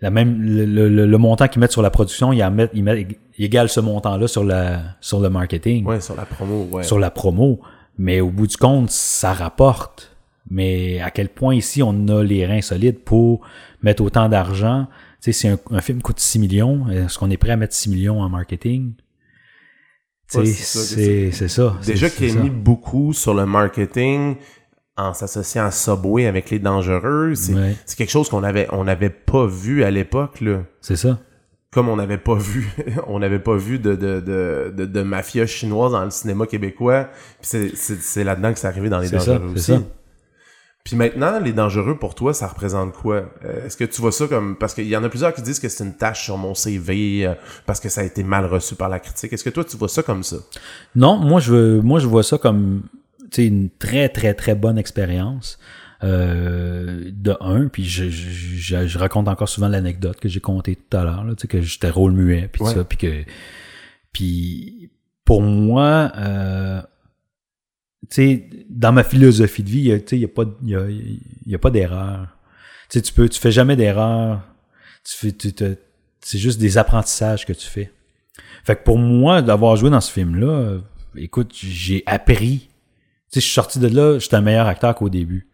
[0.03, 2.85] la même le, le- le montant qu'ils mettent sur la production, ils, en mettent, ils,
[2.85, 3.09] mettent,
[3.39, 6.83] ils égalent ce montant-là sur la sur le marketing, Ouais, sur la promo, ouais.
[6.83, 7.61] sur la promo.
[7.99, 10.15] Mais au bout du compte, ça rapporte.
[10.51, 13.41] Mais à quel point ici on a les reins solides pour
[13.83, 14.87] mettre autant d'argent?
[15.23, 17.75] Tu sais, si un, un film coûte 6 millions, est-ce qu'on est prêt à mettre
[17.75, 18.93] 6 millions en marketing?
[20.35, 21.77] Ouais, c'est ça, c'est c'est ça.
[21.87, 22.39] Déjà qu'il ça.
[22.41, 24.37] mis beaucoup sur le marketing
[24.97, 27.77] en s'associant à Subway avec les dangereux, c'est Ouais.
[27.85, 30.63] c'est quelque chose qu'on avait on n'avait pas vu à l'époque là.
[30.81, 31.19] C'est ça.
[31.71, 32.69] Comme on n'avait pas vu
[33.07, 37.09] on n'avait pas vu de de, de, de de mafia chinoise dans le cinéma québécois.
[37.43, 39.73] C'est là-dedans que c'est arrivé dans les ça, dangereux aussi.
[39.73, 39.83] ça.
[40.87, 43.29] Puis maintenant, les dangereux pour toi, ça représente quoi?
[43.45, 44.57] Euh, Est-ce que tu vois ça comme...
[44.57, 47.27] Parce qu'il y en a plusieurs qui disent que c'est une tâche sur mon CV
[47.27, 47.35] euh,
[47.67, 49.33] parce que ça a été mal reçu par la critique.
[49.33, 50.37] Est-ce que toi, tu vois ça comme ça?
[50.95, 52.83] Non, moi je veux, moi je vois ça comme
[53.31, 55.59] tu sais, une très très très bonne expérience
[56.05, 57.67] euh, de un.
[57.69, 61.25] Puis je, je, je, je raconte encore souvent l'anecdote que j'ai contée tout à l'heure,
[61.31, 62.73] tu sais, que j'étais rôle muet, puis Ouais.
[62.75, 63.25] ça, puis que
[64.13, 64.91] puis
[65.25, 66.81] pour moi, euh,
[68.11, 69.79] sais, dans ma philosophie de vie,
[70.13, 70.87] il y a- pas, y a,
[71.47, 72.29] y a pas d'erreur.
[72.89, 74.43] Tu tu peux, tu fais jamais d'erreur.
[75.05, 75.53] Tu fais, tu
[76.21, 77.93] c'est juste des apprentissages que tu fais.
[78.65, 80.79] Fait que pour moi, d'avoir joué dans ce film-là,
[81.17, 82.69] écoute, j'ai appris.
[83.31, 85.49] Tu sais, je suis sorti de là, j'étais un meilleur acteur qu'au début.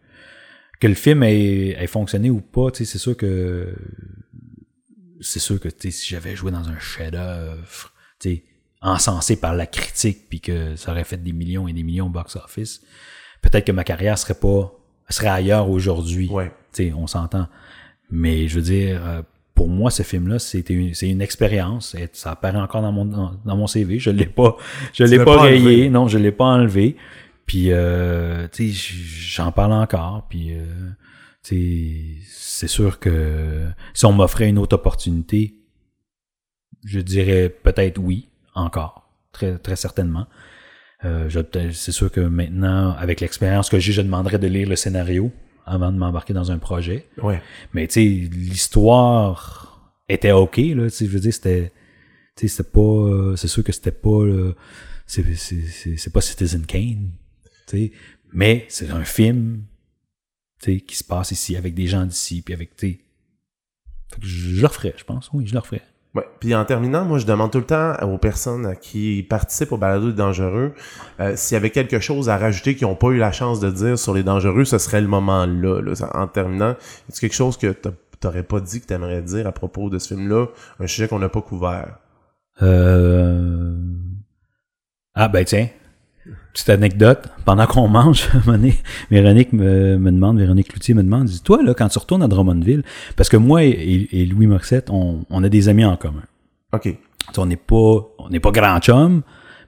[0.79, 3.73] Que le film ait, ait fonctionné ou pas, tu sais, c'est sûr que
[5.21, 8.43] c'est sûr que tu sais, si j'avais joué dans un chef-d'œuvre, tu sais,
[8.83, 12.09] encensé par la critique, puis que ça aurait fait des millions et des millions au
[12.09, 12.81] box-office,
[13.41, 14.71] peut-être que ma carrière serait pas
[15.09, 16.29] serait ailleurs aujourd'hui.
[16.29, 16.51] Ouais.
[16.73, 17.47] Tu sais, on s'entend.
[18.09, 19.21] Mais je veux dire, euh,
[19.55, 21.95] pour moi, ce film-là, c'était une, c'est une expérience.
[21.95, 23.99] Et ça apparaît encore dans mon, dans, dans mon CV.
[23.99, 24.57] Je l'ai pas,
[24.93, 25.89] je l'ai pas pas rayé.
[25.89, 26.97] Non, je l'ai pas enlevé.
[27.45, 30.25] Puis, euh, tu sais, j'en parle encore.
[30.29, 30.63] Puis, euh,
[31.43, 35.55] tu sais, c'est sûr que si on m'offrait une autre opportunité,
[36.85, 39.09] je dirais peut-être oui, encore.
[39.31, 40.27] Très, très certainement.
[41.05, 41.29] Euh,
[41.71, 45.31] c'est sûr que maintenant, avec l'expérience que j'ai, je demanderais de lire le scénario
[45.65, 47.07] avant de m'embarquer dans un projet.
[47.21, 47.41] Ouais.
[47.73, 50.87] Mais tu sais, l'histoire était ok là.
[50.87, 51.71] Je veux dire, c'était,
[52.35, 54.53] tu sais, c'était pas, euh, c'est sûr que c'était pas, là,
[55.05, 57.11] c'est, pas Citizen Kane,
[57.67, 57.91] tu sais,
[58.31, 59.63] mais c'est un film,
[60.61, 62.99] tu sais, qui se passe ici avec des gens d'ici, puis avec, tu sais,
[64.13, 65.81] Fait que je, je le referais, je pense, oui, je le referais.
[66.15, 66.27] Ouais.
[66.39, 70.07] Puis en terminant, moi, je demande tout le temps aux personnes qui participent au balado
[70.11, 70.73] des dangereux
[71.19, 73.71] euh, s'il y avait quelque chose à rajouter qu'ils n'ont pas eu la chance de
[73.71, 75.81] dire sur les dangereux, ce serait le moment-là.
[75.81, 75.95] Là.
[75.95, 76.75] Ça- En terminant,
[77.09, 77.75] est-ce quelque chose que
[78.19, 80.45] t'aurais pas dit que t'aimerais dire à propos de ce film-là,
[80.79, 81.97] un sujet qu'on n'a pas couvert?
[82.61, 83.75] Euh...
[85.15, 85.67] Ah ben tiens,
[86.53, 87.27] petite anecdote.
[87.45, 88.29] Pendant qu'on mange,
[89.11, 92.27] Véronique me, me demande, Véronique Cloutier me demande, dit toi là, quand tu retournes à
[92.27, 92.83] Drummondville,
[93.15, 96.23] parce que moi et, et Louis Morissette, on, on a des amis en commun.
[96.73, 96.95] OK.
[97.37, 99.21] On n'est pas, on n'est pas grand chum,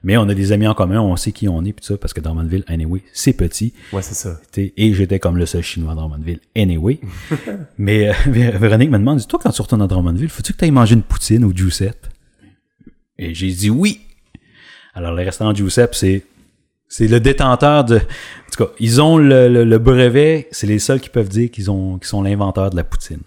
[0.03, 2.13] mais on a des amis en commun, on sait qui on est, puis ça, parce
[2.13, 3.73] que Drummondville, anyway, c'est petit.
[3.91, 4.39] Ouais, c'est ça.
[4.57, 6.99] Et j'étais comme le seul chinois à Drummondville, anyway.
[7.77, 10.65] Mais euh, Vé- Véronique me demande, toi, quand tu retournes à Drummondville, faut-tu que tu
[10.65, 12.07] ailles manger une poutine au Giuseppe?
[13.17, 14.01] Et j'ai dit oui.
[14.93, 16.23] Alors, le restaurant Giuseppe, c'est,
[16.87, 20.79] c'est le détenteur de, en tout cas, ils ont le, le- le brevet, c'est les
[20.79, 23.21] seuls qui peuvent dire qu'ils ont, qu'ils sont l'inventeur de la poutine.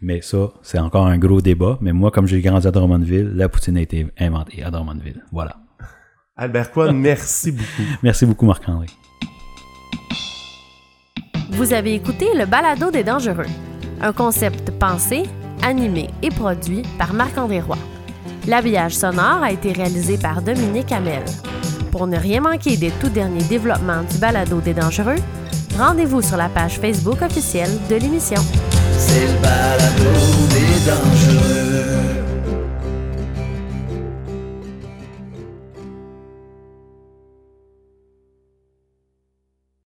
[0.00, 1.78] Mais ça, c'est encore un gros débat.
[1.80, 5.22] Mais moi, comme j'ai grandi à Drummondville, la poutine a été inventée à Drummondville.
[5.32, 5.56] Voilà.
[6.36, 7.82] Albert Cohen, merci beaucoup.
[8.02, 8.88] Merci beaucoup, Marc-André.
[11.50, 13.46] Vous avez écouté le Balado des Dangereux,
[14.02, 15.22] un concept pensé,
[15.62, 17.78] animé et produit par Marc-André Roy.
[18.46, 21.22] L'habillage sonore a été réalisé par Dominique Hamel.
[21.90, 25.16] Pour ne rien manquer des tout derniers développements du Balado des Dangereux,
[25.78, 28.42] rendez-vous sur la page Facebook officielle de l'émission.
[28.98, 30.10] C'est le balado
[30.50, 31.65] des